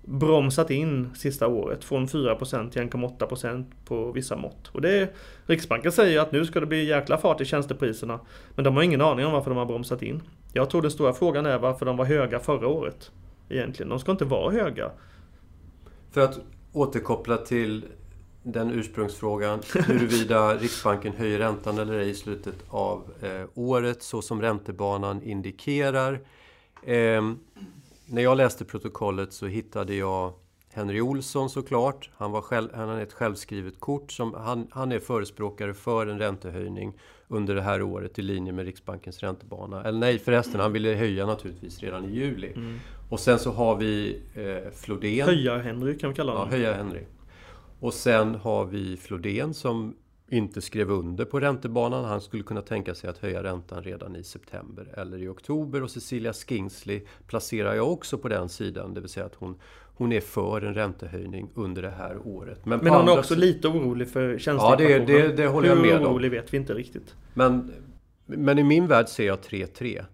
bromsat 0.02 0.70
in 0.70 1.10
sista 1.14 1.48
året 1.48 1.84
från 1.84 2.06
4% 2.06 2.70
till 2.70 2.82
1,8% 2.82 3.64
på 3.84 4.12
vissa 4.12 4.36
mått. 4.36 4.68
Och 4.72 4.80
det 4.80 4.90
är, 4.90 5.10
Riksbanken 5.46 5.92
säger 5.92 6.20
att 6.20 6.32
nu 6.32 6.44
ska 6.44 6.60
det 6.60 6.66
bli 6.66 6.84
jäkla 6.84 7.18
fart 7.18 7.40
i 7.40 7.44
tjänstepriserna. 7.44 8.20
Men 8.54 8.64
de 8.64 8.76
har 8.76 8.82
ingen 8.82 9.00
aning 9.00 9.26
om 9.26 9.32
varför 9.32 9.50
de 9.50 9.56
har 9.56 9.66
bromsat 9.66 10.02
in. 10.02 10.22
Jag 10.52 10.70
tror 10.70 10.82
den 10.82 10.90
stora 10.90 11.12
frågan 11.12 11.46
är 11.46 11.58
varför 11.58 11.86
de 11.86 11.96
var 11.96 12.04
höga 12.04 12.40
förra 12.40 12.68
året. 12.68 13.10
Egentligen. 13.48 13.88
De 13.88 13.98
ska 13.98 14.12
inte 14.12 14.24
vara 14.24 14.52
höga. 14.52 14.90
För 16.10 16.20
att 16.20 16.40
återkoppla 16.72 17.36
till 17.36 17.84
den 18.42 18.70
ursprungsfrågan 18.70 19.60
huruvida 19.86 20.54
Riksbanken 20.54 21.12
höjer 21.12 21.38
räntan 21.38 21.78
eller 21.78 21.98
ej 21.98 22.10
i 22.10 22.14
slutet 22.14 22.54
av 22.68 23.12
eh, 23.22 23.48
året 23.54 24.02
så 24.02 24.22
som 24.22 24.42
räntebanan 24.42 25.22
indikerar. 25.22 26.20
Eh, 26.82 27.22
när 28.10 28.22
jag 28.22 28.36
läste 28.36 28.64
protokollet 28.64 29.32
så 29.32 29.46
hittade 29.46 29.94
jag 29.94 30.32
Henry 30.72 31.00
Olsson 31.00 31.50
såklart. 31.50 32.10
Han, 32.14 32.30
var 32.30 32.40
själv, 32.40 32.68
han 32.74 32.88
har 32.88 33.00
ett 33.00 33.12
självskrivet 33.12 33.80
kort. 33.80 34.12
Som, 34.12 34.34
han, 34.34 34.68
han 34.70 34.92
är 34.92 34.98
förespråkare 34.98 35.74
för 35.74 36.06
en 36.06 36.18
räntehöjning 36.18 36.92
under 37.28 37.54
det 37.54 37.62
här 37.62 37.82
året 37.82 38.18
i 38.18 38.22
linje 38.22 38.52
med 38.52 38.64
Riksbankens 38.64 39.20
räntebana. 39.20 39.84
Eller 39.84 39.98
nej 39.98 40.18
förresten, 40.18 40.60
han 40.60 40.72
ville 40.72 40.94
höja 40.94 41.26
naturligtvis 41.26 41.80
redan 41.80 42.04
i 42.04 42.14
juli. 42.14 42.52
Mm. 42.56 42.78
Och 43.10 43.20
sen 43.20 43.38
så 43.38 43.52
har 43.52 43.76
vi 43.76 44.22
eh, 44.34 44.72
Flodén. 44.72 45.26
Höjar-Henry 45.26 45.98
kan 45.98 46.10
vi 46.10 46.16
kalla 46.16 46.32
honom. 46.32 46.48
Ja, 46.50 46.56
Höjar-Henry. 46.56 47.04
Och 47.80 47.94
sen 47.94 48.34
har 48.34 48.64
vi 48.64 48.96
Flodén 48.96 49.54
som 49.54 49.94
inte 50.30 50.60
skrev 50.60 50.90
under 50.90 51.24
på 51.24 51.40
räntebanan. 51.40 52.04
Han 52.04 52.20
skulle 52.20 52.42
kunna 52.42 52.62
tänka 52.62 52.94
sig 52.94 53.10
att 53.10 53.18
höja 53.18 53.42
räntan 53.42 53.82
redan 53.82 54.16
i 54.16 54.24
september 54.24 54.94
eller 54.96 55.18
i 55.18 55.28
oktober. 55.28 55.82
Och 55.82 55.90
Cecilia 55.90 56.32
Skingsley 56.32 57.02
placerar 57.26 57.74
jag 57.74 57.92
också 57.92 58.18
på 58.18 58.28
den 58.28 58.48
sidan. 58.48 58.94
Det 58.94 59.00
vill 59.00 59.10
säga 59.10 59.26
att 59.26 59.34
hon, 59.34 59.54
hon 59.96 60.12
är 60.12 60.20
för 60.20 60.62
en 60.62 60.74
räntehöjning 60.74 61.50
under 61.54 61.82
det 61.82 61.90
här 61.90 62.18
året. 62.26 62.66
Men, 62.66 62.78
Men 62.78 62.92
hon 62.92 63.08
är 63.08 63.18
också 63.18 63.34
lite 63.34 63.68
orolig 63.68 64.08
för 64.08 64.38
tjänsteinflationen. 64.38 64.90
Ja, 64.90 65.06
det, 65.06 65.28
det, 65.28 65.36
det 65.36 65.46
håller 65.46 65.68
jag 65.68 65.78
med 65.78 65.96
om. 65.96 66.00
Hur 66.02 66.08
orolig 66.08 66.30
vet 66.30 66.52
vi 66.52 66.56
inte 66.56 66.74
riktigt. 66.74 67.14
Men, 67.34 67.72
men 68.26 68.58
i 68.58 68.62
min 68.62 68.86
värld 68.86 69.08
ser 69.08 69.26
jag 69.26 69.38
3-3. 69.38 70.04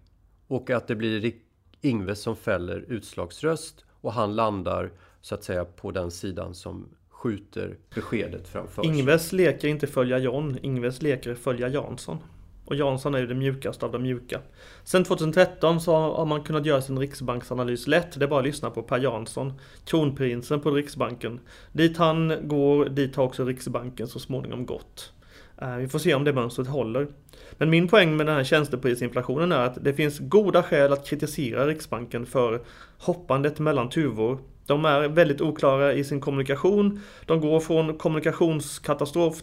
Och 0.47 0.71
att 0.71 0.87
det 0.87 0.95
blir 0.95 1.33
Ingves 1.81 2.21
som 2.21 2.37
fäller 2.37 2.85
utslagsröst. 2.89 3.85
Och 4.01 4.13
han 4.13 4.37
landar 4.37 4.91
så 5.21 5.35
att 5.35 5.45
säga 5.45 5.65
på 5.65 5.91
den 5.91 6.11
sidan 6.11 6.55
som 6.55 6.89
skjuter 7.17 7.77
beskedet 7.95 8.49
framför 8.49 8.83
sig. 8.83 8.91
Ingves 8.91 9.33
leker 9.33 9.69
inte 9.69 9.87
följa 9.87 10.19
John, 10.19 10.59
Ingves 10.63 11.03
leker 11.03 11.35
följa 11.35 11.69
Jansson. 11.69 12.19
Och 12.65 12.77
Jansson 12.77 13.15
är 13.15 13.19
ju 13.19 13.27
det 13.27 13.35
mjukaste 13.35 13.87
av 13.87 13.93
de 13.93 14.03
mjuka. 14.03 14.41
Sen 14.85 15.05
2013 15.05 15.81
så 15.81 15.97
har 15.97 16.27
man 16.27 16.43
kunnat 16.43 16.67
göra 16.67 16.81
sin 16.83 16.99
riksbanksanalys 16.99 17.87
lätt. 17.87 18.19
Det 18.19 18.25
är 18.25 18.29
bara 18.29 18.41
att 18.41 18.47
lyssna 18.47 18.71
på 18.71 18.83
Per 18.83 18.99
Jansson, 18.99 19.53
kronprinsen 19.85 20.61
på 20.61 20.71
Riksbanken. 20.71 21.41
Dit 21.73 21.97
han 21.97 22.37
går, 22.43 22.85
dit 22.85 23.17
har 23.17 23.25
också 23.25 23.45
Riksbanken 23.45 24.09
så 24.09 24.19
småningom 24.19 24.67
gått. 24.67 25.13
Eh, 25.59 25.77
vi 25.77 25.89
får 25.89 25.99
se 25.99 26.15
om 26.15 26.25
det 26.25 26.33
mönstret 26.33 26.69
håller. 26.69 27.09
Men 27.53 27.71
min 27.71 27.89
poäng 27.89 28.17
med 28.17 28.27
den 28.27 28.37
här 28.37 28.45
tjänsteprisinflationen 28.45 29.53
är 29.53 29.61
att 29.61 29.85
det 29.85 29.95
finns 29.95 30.19
goda 30.19 30.63
skäl 30.63 30.93
att 30.93 31.07
kritisera 31.07 31.67
Riksbanken 31.67 32.27
för 32.27 32.63
hoppandet 32.99 33.59
mellan 33.59 33.89
tuvor 33.89 34.39
de 34.67 34.85
är 34.85 35.09
väldigt 35.09 35.41
oklara 35.41 35.93
i 35.93 36.05
sin 36.05 36.21
kommunikation. 36.21 37.01
De 37.27 37.41
går 37.41 37.61
från 37.61 37.99
kommunikationskatastrof 37.99 39.43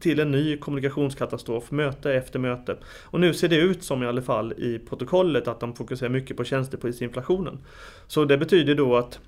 till 0.00 0.20
en 0.20 0.30
ny 0.30 0.56
kommunikationskatastrof, 0.56 1.70
möte 1.70 2.14
efter 2.14 2.38
möte. 2.38 2.76
Och 3.04 3.20
nu 3.20 3.34
ser 3.34 3.48
det 3.48 3.56
ut 3.56 3.82
som 3.82 4.02
i 4.02 4.06
alla 4.06 4.22
fall 4.22 4.52
i 4.52 4.78
protokollet 4.78 5.48
att 5.48 5.60
de 5.60 5.74
fokuserar 5.74 6.10
mycket 6.10 6.36
på 6.36 6.44
tjänsteprisinflationen. 6.44 7.58
Så 8.06 8.24
det 8.24 8.38
betyder 8.38 8.74
då 8.74 8.96
att 8.96 9.20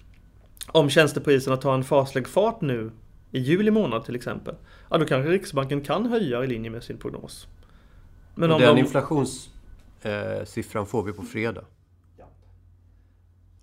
om 0.66 0.90
tjänstepriserna 0.90 1.56
tar 1.56 1.74
en 1.74 1.84
faslig 1.84 2.28
fart 2.28 2.60
nu 2.60 2.90
i 3.30 3.38
juli 3.38 3.70
månad 3.70 4.04
till 4.04 4.16
exempel, 4.16 4.54
ja 4.90 4.98
då 4.98 5.04
kanske 5.04 5.30
Riksbanken 5.30 5.80
kan 5.80 6.06
höja 6.06 6.44
i 6.44 6.46
linje 6.46 6.70
med 6.70 6.82
sin 6.82 6.98
prognos. 6.98 7.48
Men 8.34 8.50
om 8.50 8.60
den 8.60 8.74
de... 8.74 8.80
inflationssiffran 8.80 10.86
får 10.86 11.02
vi 11.02 11.12
på 11.12 11.22
fredag. 11.22 11.64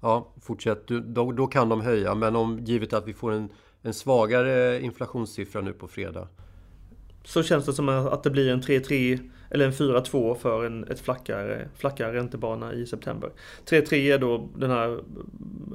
Ja, 0.02 0.34
fortsätt. 0.42 0.88
Då, 0.88 1.32
då 1.32 1.48
kan 1.48 1.70
de 1.70 1.82
höja. 1.82 2.16
Men 2.16 2.36
om 2.36 2.60
givet 2.60 2.94
att 2.94 3.08
vi 3.08 3.14
får 3.14 3.32
en, 3.32 3.50
en 3.82 3.94
svagare 3.94 4.82
inflationssiffra 4.82 5.62
nu 5.62 5.74
på 5.74 5.88
fredag. 5.88 6.28
Så 7.24 7.44
känns 7.44 7.66
det 7.66 7.74
som 7.74 7.90
att 7.90 8.24
det 8.24 8.30
blir 8.30 8.50
en 8.50 8.62
3-3 8.62 9.30
eller 9.50 9.66
en 9.66 9.72
4-2 9.72 10.36
för 10.36 10.66
en 10.66 10.84
ett 10.84 11.00
flackare, 11.00 11.70
flackare 11.76 12.14
räntebana 12.14 12.74
i 12.74 12.86
september. 12.86 13.32
3-3 13.66 13.94
är 13.94 14.18
då 14.20 14.50
den 14.58 14.72
här 14.72 15.00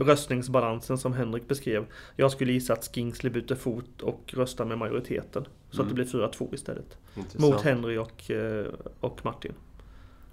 röstningsbalansen 0.01 0.99
som 0.99 1.13
Henrik 1.13 1.49
beskrev. 1.49 1.85
Jag 2.17 2.33
skulle 2.33 2.53
gissa 2.53 2.73
att 2.73 2.91
Skingsley 2.95 3.33
byter 3.33 3.55
fot 3.55 4.03
och 4.03 4.35
röstar 4.37 4.65
med 4.65 4.79
majoriteten. 4.79 5.45
Så 5.71 5.83
mm. 5.83 5.87
att 5.87 5.89
det 5.89 5.95
blir 5.95 6.29
4-2 6.29 6.55
istället. 6.55 6.99
Intressant. 7.17 7.55
Mot 7.55 7.61
Henry 7.61 7.97
och, 7.97 8.31
eh, 8.31 8.67
och 9.01 9.25
Martin. 9.25 9.53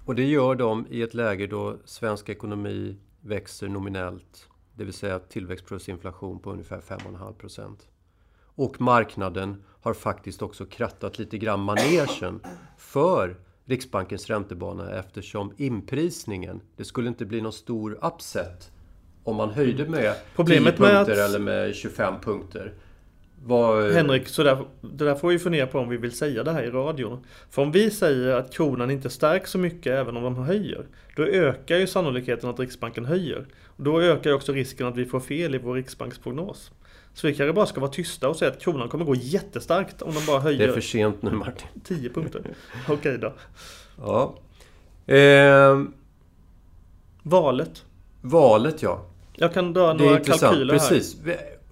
Och 0.04 0.14
det 0.14 0.24
gör 0.24 0.54
de 0.54 0.86
i 0.90 1.02
ett 1.02 1.14
läge 1.14 1.46
då 1.46 1.76
svensk 1.84 2.28
ekonomi 2.28 2.96
växer 3.20 3.68
nominellt, 3.68 4.48
det 4.74 4.84
vill 4.84 4.94
säga 4.94 5.18
tillväxt 5.18 5.66
plus 5.66 5.88
inflation 5.88 6.40
på 6.40 6.52
ungefär 6.52 6.80
5,5 6.80 7.32
procent. 7.32 7.88
Och 8.54 8.80
marknaden 8.80 9.62
har 9.80 9.94
faktiskt 9.94 10.42
också 10.42 10.66
krattat 10.66 11.18
lite 11.18 11.38
grann 11.38 11.60
manegen 11.60 12.40
för 12.78 13.36
Riksbankens 13.64 14.26
räntebana 14.26 14.90
eftersom 14.90 15.52
inprisningen, 15.56 16.60
det 16.76 16.84
skulle 16.84 17.08
inte 17.08 17.24
bli 17.24 17.40
någon 17.40 17.52
stor 17.52 17.98
upset 18.02 18.70
om 19.24 19.36
man 19.36 19.50
höjde 19.50 19.88
med 19.88 20.14
Problemet 20.36 20.76
10 20.76 20.86
punkter 20.86 21.12
att... 21.12 21.18
eller 21.18 21.38
med 21.38 21.74
25 21.74 22.20
punkter. 22.20 22.74
Var... 23.44 23.90
Henrik, 23.90 24.28
så 24.28 24.42
där, 24.42 24.58
det 24.80 25.04
där 25.04 25.14
får 25.14 25.28
vi 25.28 25.38
fundera 25.38 25.66
på 25.66 25.78
om 25.78 25.88
vi 25.88 25.96
vill 25.96 26.12
säga 26.12 26.44
det 26.44 26.52
här 26.52 26.62
i 26.62 26.70
radion. 26.70 27.24
För 27.50 27.62
om 27.62 27.72
vi 27.72 27.90
säger 27.90 28.36
att 28.36 28.52
kronan 28.52 28.90
inte 28.90 29.10
stärks 29.10 29.50
så 29.50 29.58
mycket 29.58 29.92
även 29.92 30.16
om 30.16 30.22
de 30.22 30.36
höjer, 30.36 30.86
då 31.16 31.22
ökar 31.22 31.76
ju 31.76 31.86
sannolikheten 31.86 32.50
att 32.50 32.60
Riksbanken 32.60 33.04
höjer. 33.04 33.46
Och 33.64 33.84
då 33.84 34.00
ökar 34.00 34.32
också 34.32 34.52
risken 34.52 34.86
att 34.86 34.96
vi 34.96 35.04
får 35.04 35.20
fel 35.20 35.54
i 35.54 35.58
vår 35.58 35.74
Riksbanksprognos. 35.74 36.70
Så 37.14 37.26
vi 37.26 37.34
kanske 37.34 37.52
bara 37.52 37.66
ska 37.66 37.80
vara 37.80 37.90
tysta 37.90 38.28
och 38.28 38.36
säga 38.36 38.50
att 38.50 38.60
kronan 38.60 38.88
kommer 38.88 39.04
gå 39.04 39.14
jättestarkt 39.14 40.02
om 40.02 40.14
de 40.14 40.26
bara 40.26 40.40
höjer... 40.40 40.58
Det 40.58 40.64
är 40.64 40.72
för 40.72 40.80
sent 40.80 41.22
nu 41.22 41.30
Martin. 41.30 41.68
10 41.84 42.10
punkter. 42.10 42.42
Okej 42.84 42.94
okay, 42.94 43.16
då. 43.16 43.32
Ja. 43.98 44.34
Eh... 45.14 45.82
Valet. 47.22 47.84
Valet 48.20 48.82
ja. 48.82 49.06
Jag 49.34 49.54
kan 49.54 49.72
dra 49.72 49.92
några 49.92 50.20
kalkyler 50.20 50.74
här. 50.74 50.88
Precis 50.88 51.16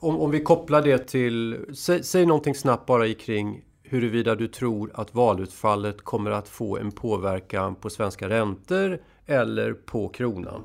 om, 0.01 0.21
om 0.21 0.31
vi 0.31 0.41
kopplar 0.41 0.83
det 0.83 0.99
till... 0.99 1.57
Säg, 1.75 2.05
säg 2.05 2.27
någonting 2.27 2.55
snabbt 2.55 2.87
bara 2.87 3.15
kring 3.15 3.65
huruvida 3.83 4.35
du 4.35 4.49
tror 4.49 4.91
att 4.95 5.15
valutfallet 5.15 6.05
kommer 6.05 6.31
att 6.31 6.49
få 6.49 6.79
en 6.79 6.93
påverkan 6.93 7.75
på 7.75 7.91
svenska 7.91 8.29
räntor 8.29 8.99
eller 9.27 9.73
på 9.73 10.09
kronan. 10.09 10.65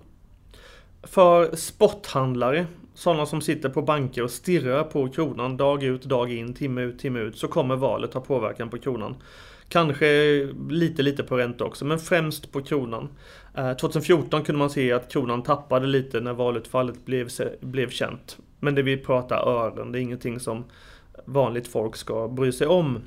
För 1.03 1.55
spothandlare, 1.55 2.65
sådana 2.93 3.25
som 3.25 3.41
sitter 3.41 3.69
på 3.69 3.81
banker 3.81 4.23
och 4.23 4.31
stirrar 4.31 4.83
på 4.83 5.09
kronan 5.09 5.57
dag 5.57 5.83
ut, 5.83 6.03
dag 6.03 6.33
in, 6.33 6.53
timme 6.53 6.81
ut, 6.81 6.99
timme 6.99 7.19
ut, 7.19 7.37
så 7.37 7.47
kommer 7.47 7.75
valet 7.75 8.13
ha 8.13 8.21
påverkan 8.21 8.69
på 8.69 8.77
kronan. 8.77 9.15
Kanske 9.69 10.07
lite, 10.69 11.01
lite 11.01 11.23
på 11.23 11.37
ränta 11.37 11.65
också, 11.65 11.85
men 11.85 11.99
främst 11.99 12.51
på 12.51 12.61
kronan. 12.61 13.09
Eh, 13.57 13.73
2014 13.73 14.43
kunde 14.43 14.59
man 14.59 14.69
se 14.69 14.91
att 14.91 15.11
kronan 15.11 15.43
tappade 15.43 15.87
lite 15.87 16.19
när 16.19 16.33
valutfallet 16.33 17.05
blev, 17.05 17.29
blev 17.59 17.89
känt. 17.89 18.37
Men 18.63 18.75
det 18.75 18.81
vi 18.81 18.97
pratar 18.97 19.37
ören, 19.37 19.91
det 19.91 19.99
är 19.99 20.01
ingenting 20.01 20.39
som 20.39 20.63
vanligt 21.25 21.67
folk 21.67 21.95
ska 21.95 22.27
bry 22.27 22.51
sig 22.51 22.67
om. 22.67 22.99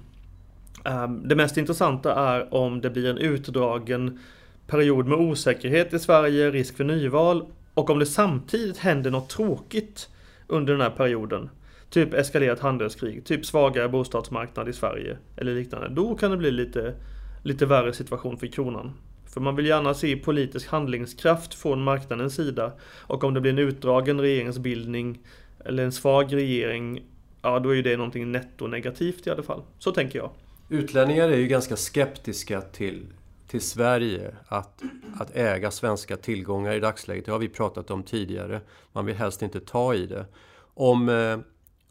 Ehm, 0.84 1.28
det 1.28 1.36
mest 1.36 1.56
intressanta 1.56 2.14
är 2.14 2.54
om 2.54 2.80
det 2.80 2.90
blir 2.90 3.10
en 3.10 3.18
utdragen 3.18 4.18
period 4.66 5.06
med 5.06 5.18
osäkerhet 5.18 5.92
i 5.92 5.98
Sverige, 5.98 6.50
risk 6.50 6.76
för 6.76 6.84
nyval 6.84 7.46
och 7.74 7.90
om 7.90 7.98
det 7.98 8.06
samtidigt 8.06 8.78
händer 8.78 9.10
något 9.10 9.28
tråkigt 9.28 10.08
under 10.46 10.72
den 10.72 10.82
här 10.82 10.90
perioden. 10.90 11.50
Typ 11.90 12.14
eskalerat 12.14 12.60
handelskrig, 12.60 13.24
typ 13.24 13.46
svagare 13.46 13.88
bostadsmarknad 13.88 14.68
i 14.68 14.72
Sverige 14.72 15.16
eller 15.36 15.54
liknande. 15.54 15.88
Då 15.88 16.14
kan 16.14 16.30
det 16.30 16.36
bli 16.36 16.50
lite, 16.50 16.94
lite 17.42 17.66
värre 17.66 17.92
situation 17.92 18.36
för 18.36 18.46
kronan. 18.46 18.92
För 19.36 19.40
man 19.40 19.56
vill 19.56 19.66
gärna 19.66 19.94
se 19.94 20.16
politisk 20.16 20.68
handlingskraft 20.68 21.54
från 21.54 21.82
marknadens 21.82 22.34
sida. 22.34 22.72
Och 23.00 23.24
om 23.24 23.34
det 23.34 23.40
blir 23.40 23.52
en 23.52 23.58
utdragen 23.58 24.20
regeringsbildning 24.20 25.18
eller 25.66 25.84
en 25.84 25.92
svag 25.92 26.34
regering, 26.34 27.02
ja 27.42 27.58
då 27.58 27.70
är 27.70 27.74
ju 27.74 27.82
det 27.82 27.96
någonting 27.96 28.32
netto 28.32 28.66
negativt 28.66 29.26
i 29.26 29.30
alla 29.30 29.42
fall. 29.42 29.62
Så 29.78 29.92
tänker 29.92 30.18
jag. 30.18 30.30
Utlänningar 30.68 31.28
är 31.28 31.36
ju 31.36 31.46
ganska 31.46 31.76
skeptiska 31.76 32.60
till, 32.60 33.06
till 33.48 33.60
Sverige 33.60 34.34
att, 34.48 34.82
att 35.18 35.36
äga 35.36 35.70
svenska 35.70 36.16
tillgångar 36.16 36.72
i 36.72 36.80
dagsläget. 36.80 37.24
Det 37.24 37.32
har 37.32 37.38
vi 37.38 37.48
pratat 37.48 37.90
om 37.90 38.02
tidigare. 38.02 38.60
Man 38.92 39.06
vill 39.06 39.16
helst 39.16 39.42
inte 39.42 39.60
ta 39.60 39.94
i 39.94 40.06
det. 40.06 40.26
Om, 40.74 41.08
eh, 41.08 41.38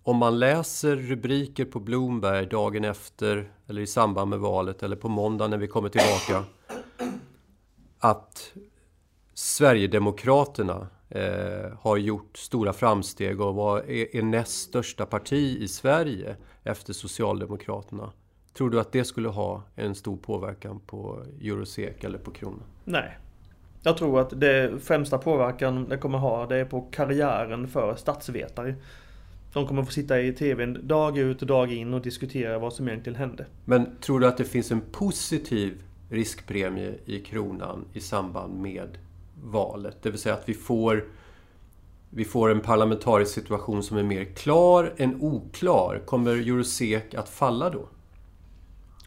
om 0.04 0.18
man 0.18 0.40
läser 0.40 0.96
rubriker 0.96 1.66
på 1.66 1.80
Bloomberg 1.80 2.46
dagen 2.46 2.84
efter 2.84 3.52
eller 3.68 3.82
i 3.82 3.88
samband 3.88 4.30
med 4.30 4.40
valet 4.40 4.84
eller 4.84 4.96
på 4.96 5.10
måndag 5.10 5.48
när 5.48 5.58
vi 5.58 5.68
kommer 5.68 5.90
tillbaka 5.90 6.44
att 8.00 8.54
Sverigedemokraterna 9.34 10.88
eh, 11.16 11.72
har 11.82 11.98
gjort 11.98 12.38
stora 12.38 12.74
framsteg 12.74 13.42
och 13.42 13.56
var, 13.56 13.78
är, 13.78 14.16
är 14.16 14.22
näst 14.22 14.62
största 14.62 15.06
parti 15.06 15.58
i 15.60 15.68
Sverige 15.68 16.36
efter 16.64 16.94
Socialdemokraterna. 16.94 18.12
Tror 18.54 18.70
du 18.70 18.80
att 18.80 18.92
det 18.92 19.04
skulle 19.04 19.30
ha 19.30 19.64
en 19.76 19.96
stor 19.96 20.18
påverkan 20.18 20.80
på 20.80 21.24
Eurosek 21.42 22.04
eller 22.04 22.18
på 22.18 22.32
kronan? 22.32 22.64
Nej. 22.84 23.18
Jag 23.84 23.98
tror 23.98 24.20
att 24.20 24.40
det 24.42 24.84
främsta 24.84 25.18
påverkan 25.18 25.90
det 25.90 25.98
kommer 25.98 26.18
ha 26.18 26.46
det 26.46 26.58
är 26.58 26.66
på 26.66 26.82
karriären 26.82 27.68
för 27.68 27.96
statsvetare. 27.96 28.76
De 29.54 29.68
kommer 29.68 29.84
få 29.84 29.92
sitta 29.92 30.22
i 30.22 30.34
TVn 30.34 30.88
dag 30.88 31.18
ut 31.18 31.42
och 31.42 31.48
dag 31.48 31.74
in 31.74 31.94
och 31.94 32.02
diskutera 32.02 32.60
vad 32.60 32.74
som 32.74 32.88
egentligen 32.88 33.20
hände. 33.20 33.46
Men 33.66 33.96
tror 34.02 34.20
du 34.20 34.28
att 34.28 34.38
det 34.38 34.44
finns 34.44 34.72
en 34.72 34.82
positiv 34.82 35.82
riskpremie 36.10 36.94
i 37.06 37.20
kronan 37.20 37.86
i 37.94 38.00
samband 38.00 38.62
med 38.62 38.98
valet? 39.44 39.98
Det 40.02 40.10
vill 40.10 40.20
säga 40.20 40.36
att 40.36 40.50
vi 40.50 40.54
får, 40.54 41.06
vi 42.10 42.26
får 42.26 42.52
en 42.52 42.60
parlamentarisk 42.60 43.34
situation 43.34 43.84
som 43.84 43.98
är 43.98 44.04
mer 44.04 44.24
klar 44.24 44.94
än 44.98 45.22
oklar. 45.22 46.02
Kommer 46.06 46.32
Eurosek 46.32 47.14
att 47.14 47.30
falla 47.30 47.70
då? 47.70 47.88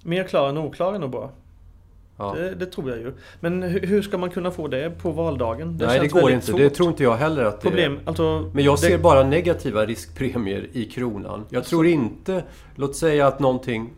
Mer 0.02 0.24
klar 0.24 0.48
än 0.48 0.58
oklar 0.58 0.94
är 0.94 0.98
nog 0.98 1.10
bra. 1.10 1.30
Ja. 2.18 2.34
Det, 2.34 2.54
det, 2.54 2.66
tror 2.66 2.90
jag 2.90 2.98
ju. 2.98 3.12
Men 3.40 3.62
hur 3.62 4.02
ska 4.02 4.18
man 4.18 4.30
kunna 4.30 4.50
få 4.50 4.68
det 4.68 4.90
på 4.90 5.10
valdagen? 5.10 5.78
Det 5.78 5.86
Nej, 5.86 6.00
det 6.00 6.08
går 6.08 6.30
inte. 6.30 6.46
Svårt. 6.46 6.60
Det 6.60 6.70
tror 6.70 6.88
inte 6.88 7.02
jag 7.02 7.16
heller 7.16 7.44
att 7.44 7.62
Problem, 7.62 7.94
det 7.94 8.02
är. 8.02 8.08
Alltså, 8.08 8.50
Men 8.54 8.64
jag 8.64 8.78
ser 8.78 8.90
det... 8.90 8.98
bara 8.98 9.22
negativa 9.22 9.86
riskpremier 9.86 10.68
i 10.72 10.84
kronan. 10.84 11.44
Jag 11.48 11.64
tror 11.64 11.86
inte... 11.86 12.44
Låt 12.74 12.96
säga 12.96 13.26
att 13.26 13.40
någonting... 13.40 13.90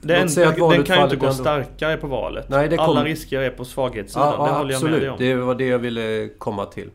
Den, 0.00 0.28
den 0.34 0.54
kan 0.54 0.98
ju 0.98 1.04
inte 1.04 1.16
gå 1.16 1.26
ändå... 1.26 1.32
starkare 1.32 1.96
på 1.96 2.06
valet. 2.06 2.48
Nej, 2.48 2.68
det 2.68 2.76
kom... 2.76 2.84
Alla 2.84 3.04
risker 3.04 3.40
är 3.40 3.50
på 3.50 3.64
svaghetssidan. 3.64 4.34
Ja, 4.38 4.46
det 4.46 4.52
håller 4.52 4.70
jag 4.70 4.76
absolut. 4.76 4.92
med 4.92 5.02
dig 5.02 5.10
om. 5.10 5.16
Det 5.18 5.34
var 5.44 5.54
det 5.54 5.66
jag 5.66 5.78
ville 5.78 6.28
komma 6.38 6.66
till. 6.66 6.90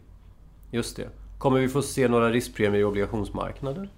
Just 0.72 0.96
det. 0.96 1.08
Kommer 1.38 1.60
vi 1.60 1.68
få 1.68 1.82
se 1.82 2.08
några 2.08 2.30
riskpremier 2.30 2.82
i 2.82 2.84
obligationsmarknaden? 2.84 3.90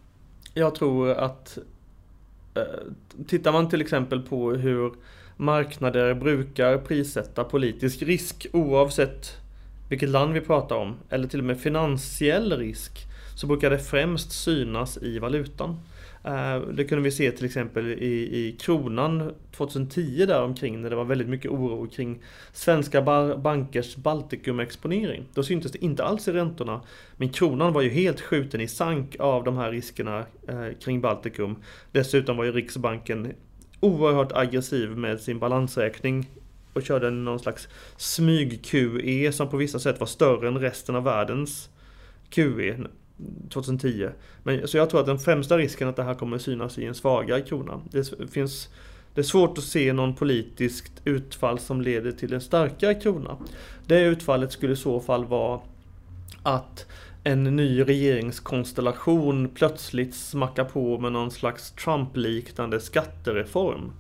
Jag 0.54 0.76
tror 0.76 1.12
att 1.12 1.58
Eh, 2.58 3.24
tittar 3.28 3.52
man 3.52 3.70
till 3.70 3.82
exempel 3.82 4.22
på 4.22 4.52
hur 4.52 4.94
marknader 5.38 6.14
brukar 6.14 6.78
prissätta 6.78 7.44
politisk 7.44 8.02
risk 8.02 8.48
oavsett 8.54 9.38
vilket 9.90 10.10
land 10.10 10.34
vi 10.34 10.42
pratar 10.42 10.76
om, 10.76 10.96
eller 11.10 11.28
till 11.28 11.40
och 11.40 11.46
med 11.46 11.60
finansiell 11.60 12.58
risk, 12.58 13.06
så 13.36 13.48
brukar 13.48 13.70
det 13.70 13.80
främst 13.80 14.32
synas 14.32 14.98
i 14.98 15.20
valutan. 15.20 15.80
Eh, 16.28 16.62
det 16.62 16.84
kunde 16.84 17.04
vi 17.04 17.12
se 17.12 17.32
till 17.32 17.46
exempel 17.46 17.88
i, 17.88 18.38
i 18.38 18.58
kronan 18.60 19.34
2010 19.52 20.26
där 20.26 20.44
omkring 20.44 20.82
när 20.82 20.90
det 20.90 20.96
var 20.96 21.06
väldigt 21.06 21.30
mycket 21.30 21.52
oro 21.52 21.88
kring 21.88 22.24
svenska 22.54 23.02
bankers 23.38 23.96
Baltikum-exponering. 23.96 25.24
Då 25.34 25.44
syntes 25.44 25.72
det 25.72 25.84
inte 25.84 26.04
alls 26.04 26.28
i 26.28 26.32
räntorna. 26.32 26.82
Men 27.18 27.30
kronan 27.30 27.74
var 27.74 27.82
ju 27.82 27.90
helt 27.90 28.22
skjuten 28.22 28.62
i 28.62 28.68
sank 28.68 29.16
av 29.20 29.44
de 29.44 29.58
här 29.58 29.72
riskerna 29.72 30.26
eh, 30.48 30.78
kring 30.84 31.02
Baltikum. 31.02 31.56
Dessutom 31.92 32.38
var 32.38 32.44
ju 32.44 32.52
Riksbanken 32.52 33.34
oerhört 33.80 34.32
aggressiv 34.32 34.90
med 34.90 35.20
sin 35.20 35.40
balansräkning 35.40 36.30
och 36.74 36.84
körde 36.84 37.12
någon 37.12 37.40
slags 37.40 37.68
smyg-QE 37.98 39.32
som 39.32 39.50
på 39.50 39.58
vissa 39.58 39.80
sätt 39.80 40.00
var 40.00 40.08
större 40.08 40.48
än 40.48 40.60
resten 40.60 40.96
av 40.96 41.04
världens 41.04 41.70
QE 42.30 42.78
2010. 43.50 44.10
Men, 44.44 44.68
så 44.68 44.78
jag 44.78 44.90
tror 44.90 45.00
att 45.00 45.06
den 45.06 45.20
främsta 45.20 45.58
risken 45.58 45.88
att 45.88 45.96
det 45.96 46.04
här 46.04 46.14
kommer 46.14 46.38
synas 46.38 46.78
i 46.78 46.86
en 46.86 46.96
svagare 46.96 47.42
krona. 47.42 47.82
Det 47.92 48.32
finns 48.32 48.70
det 49.18 49.22
är 49.22 49.24
svårt 49.24 49.58
att 49.58 49.64
se 49.64 49.94
någon 49.94 50.16
politiskt 50.16 51.02
utfall 51.06 51.60
som 51.60 51.82
leder 51.82 52.12
till 52.12 52.34
en 52.34 52.42
starkare 52.42 52.94
krona. 52.94 53.38
Det 53.86 54.02
utfallet 54.02 54.52
skulle 54.52 54.74
i 54.74 54.76
så 54.76 55.00
fall 55.00 55.26
vara 55.26 55.60
att 56.44 56.86
en 57.24 57.44
ny 57.44 57.82
regeringskonstellation 57.82 59.50
plötsligt 59.50 60.16
smackar 60.16 60.64
på 60.64 60.98
med 61.00 61.12
någon 61.12 61.32
slags 61.32 61.72
Trump-liknande 61.72 62.80
skattereform. 62.80 63.92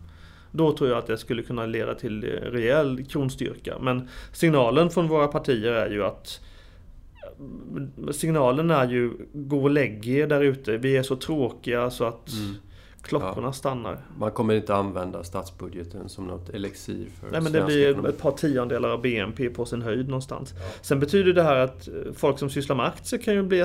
Då 0.51 0.77
tror 0.77 0.89
jag 0.89 0.99
att 0.99 1.07
det 1.07 1.17
skulle 1.17 1.43
kunna 1.43 1.65
leda 1.65 1.95
till 1.95 2.23
eh, 2.23 2.27
rejäl 2.27 3.05
kronstyrka. 3.05 3.79
Men 3.79 4.09
signalen 4.31 4.89
från 4.89 5.07
våra 5.07 5.27
partier 5.27 5.71
är 5.71 5.89
ju 5.89 6.03
att 6.03 6.41
signalen 8.11 8.71
är 8.71 8.89
ju 8.89 9.11
gå 9.33 9.63
och 9.63 9.69
lägg 9.69 10.07
er 10.07 10.27
där 10.27 10.41
ute. 10.41 10.77
Vi 10.77 10.97
är 10.97 11.03
så 11.03 11.15
tråkiga 11.15 11.89
så 11.89 12.03
att 12.03 12.29
mm. 12.31 12.55
klockorna 13.01 13.47
ja. 13.47 13.53
stannar. 13.53 13.97
Man 14.17 14.31
kommer 14.31 14.53
inte 14.53 14.75
använda 14.75 15.23
statsbudgeten 15.23 16.09
som 16.09 16.27
något 16.27 16.49
elixir 16.49 17.07
för 17.19 17.31
Nej 17.31 17.41
men 17.41 17.51
det 17.51 17.61
blir 17.61 17.89
ekonomi. 17.89 18.09
ett 18.09 18.21
par 18.21 18.31
tiondelar 18.31 18.89
av 18.89 19.01
BNP 19.01 19.49
på 19.49 19.65
sin 19.65 19.81
höjd 19.81 20.07
någonstans. 20.07 20.53
Ja. 20.57 20.63
Sen 20.81 20.99
betyder 20.99 21.33
det 21.33 21.43
här 21.43 21.55
att 21.55 21.89
folk 22.13 22.39
som 22.39 22.49
sysslar 22.49 22.75
med 22.75 22.85
aktier 22.85 23.19
kan 23.19 23.33
ju 23.33 23.43
bli 23.43 23.61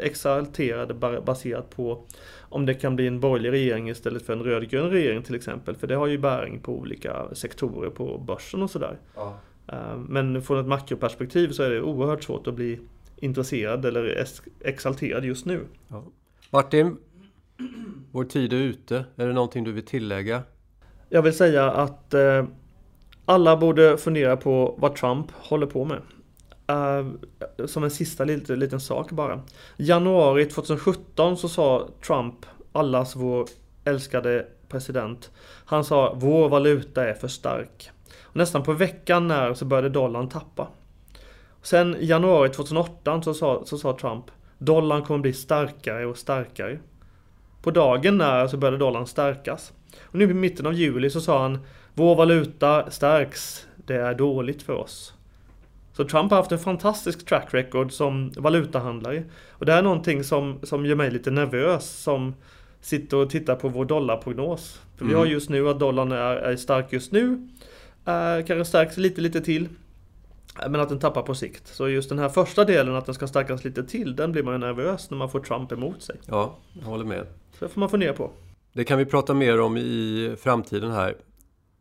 exalterade 0.00 0.94
baserat 1.20 1.70
på 1.76 2.04
om 2.50 2.66
det 2.66 2.74
kan 2.74 2.96
bli 2.96 3.06
en 3.06 3.20
borgerlig 3.20 3.50
regering 3.52 3.90
istället 3.90 4.22
för 4.26 4.32
en 4.32 4.42
rödgrön 4.42 4.90
regering 4.90 5.22
till 5.22 5.34
exempel. 5.34 5.76
För 5.76 5.86
det 5.86 5.94
har 5.94 6.06
ju 6.06 6.18
bäring 6.18 6.60
på 6.60 6.72
olika 6.72 7.34
sektorer 7.34 7.90
på 7.90 8.18
börsen 8.18 8.62
och 8.62 8.70
sådär. 8.70 8.98
Ja. 9.14 9.38
Eh, 9.72 9.96
men 9.96 10.42
från 10.42 10.60
ett 10.60 10.66
makroperspektiv 10.66 11.48
så 11.48 11.62
är 11.62 11.70
det 11.70 11.82
oerhört 11.82 12.24
svårt 12.24 12.46
att 12.46 12.54
bli 12.54 12.80
intresserad 13.16 13.84
eller 13.84 14.26
exalterad 14.60 15.24
just 15.24 15.46
nu. 15.46 15.64
Ja. 15.88 16.04
Martin, 16.50 16.96
vår 18.10 18.24
tid 18.24 18.52
är 18.52 18.56
ute. 18.56 19.04
Är 19.16 19.26
det 19.26 19.32
någonting 19.32 19.64
du 19.64 19.72
vill 19.72 19.84
tillägga? 19.84 20.42
Jag 21.08 21.22
vill 21.22 21.34
säga 21.34 21.70
att 21.70 22.14
eh, 22.14 22.44
alla 23.24 23.56
borde 23.56 23.96
fundera 23.96 24.36
på 24.36 24.74
vad 24.78 24.96
Trump 24.96 25.30
håller 25.30 25.66
på 25.66 25.84
med. 25.84 26.02
Uh, 26.70 27.12
som 27.66 27.84
en 27.84 27.90
sista 27.90 28.24
liten, 28.24 28.58
liten 28.58 28.80
sak 28.80 29.10
bara. 29.10 29.42
Januari 29.76 30.46
2017 30.46 31.36
så 31.36 31.48
sa 31.48 31.88
Trump, 32.06 32.34
allas 32.72 33.16
vår 33.16 33.46
älskade 33.84 34.46
president, 34.70 35.30
han 35.64 35.84
sa 35.84 36.14
vår 36.16 36.48
valuta 36.48 37.08
är 37.08 37.14
för 37.14 37.28
stark. 37.28 37.90
Och 38.22 38.36
nästan 38.36 38.62
på 38.62 38.72
veckan 38.72 39.28
när 39.28 39.54
så 39.54 39.64
började 39.64 39.88
dollarn 39.88 40.28
tappa. 40.28 40.68
Sen 41.62 41.96
i 41.96 42.06
januari 42.06 42.48
2008 42.48 43.22
så 43.22 43.34
sa, 43.34 43.62
så 43.66 43.78
sa 43.78 43.96
Trump 43.98 44.24
Dollarn 44.58 45.02
kommer 45.02 45.20
bli 45.20 45.32
starkare 45.32 46.06
och 46.06 46.18
starkare. 46.18 46.78
På 47.62 47.70
dagen 47.70 48.18
när 48.18 48.46
så 48.46 48.56
började 48.56 48.78
dollarn 48.78 49.06
stärkas. 49.06 49.72
Och 50.02 50.14
nu 50.14 50.30
i 50.30 50.34
mitten 50.34 50.66
av 50.66 50.74
juli 50.74 51.10
så 51.10 51.20
sa 51.20 51.42
han 51.42 51.58
Vår 51.94 52.16
valuta 52.16 52.90
stärks. 52.90 53.66
Det 53.76 53.94
är 53.94 54.14
dåligt 54.14 54.62
för 54.62 54.72
oss. 54.72 55.14
Så 55.92 56.04
Trump 56.04 56.30
har 56.30 56.38
haft 56.38 56.52
en 56.52 56.58
fantastisk 56.58 57.26
track 57.26 57.54
record 57.54 57.92
som 57.92 58.32
valutahandlare. 58.36 59.24
Och 59.50 59.66
det 59.66 59.72
är 59.72 59.82
någonting 59.82 60.24
som, 60.24 60.58
som 60.62 60.86
gör 60.86 60.94
mig 60.94 61.10
lite 61.10 61.30
nervös 61.30 61.90
som 61.90 62.34
sitter 62.80 63.16
och 63.16 63.30
tittar 63.30 63.56
på 63.56 63.68
vår 63.68 63.84
dollarprognos. 63.84 64.80
För 64.96 65.04
mm. 65.04 65.14
vi 65.14 65.18
har 65.18 65.26
just 65.26 65.50
nu 65.50 65.68
att 65.68 65.78
dollarn 65.78 66.12
är, 66.12 66.36
är 66.36 66.56
stark 66.56 66.92
just 66.92 67.12
nu. 67.12 67.48
Eh, 68.06 68.46
kanske 68.46 68.64
stärks 68.64 68.96
lite, 68.96 69.20
lite 69.20 69.40
till. 69.40 69.68
Men 70.68 70.80
att 70.80 70.88
den 70.88 70.98
tappar 70.98 71.22
på 71.22 71.34
sikt. 71.34 71.66
Så 71.66 71.88
just 71.88 72.08
den 72.08 72.18
här 72.18 72.28
första 72.28 72.64
delen, 72.64 72.94
att 72.94 73.06
den 73.06 73.14
ska 73.14 73.26
stärkas 73.26 73.64
lite 73.64 73.84
till, 73.84 74.16
den 74.16 74.32
blir 74.32 74.42
man 74.42 74.54
ju 74.54 74.58
nervös 74.58 75.10
när 75.10 75.18
man 75.18 75.30
får 75.30 75.40
Trump 75.40 75.72
emot 75.72 76.02
sig. 76.02 76.16
Ja, 76.26 76.56
jag 76.72 76.86
håller 76.86 77.04
med. 77.04 77.26
Så 77.58 77.64
det 77.64 77.68
får 77.68 77.80
man 77.80 77.88
fundera 77.88 78.12
på. 78.12 78.30
Det 78.72 78.84
kan 78.84 78.98
vi 78.98 79.04
prata 79.04 79.34
mer 79.34 79.60
om 79.60 79.76
i 79.76 80.34
framtiden 80.40 80.90
här. 80.90 81.16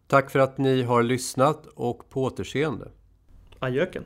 Tack 0.07 0.31
för 0.31 0.39
att 0.39 0.57
ni 0.57 0.83
har 0.83 1.03
lyssnat 1.03 1.67
och 1.75 2.09
på 2.09 2.23
återseende. 2.23 2.87
Ajöken. 3.59 4.03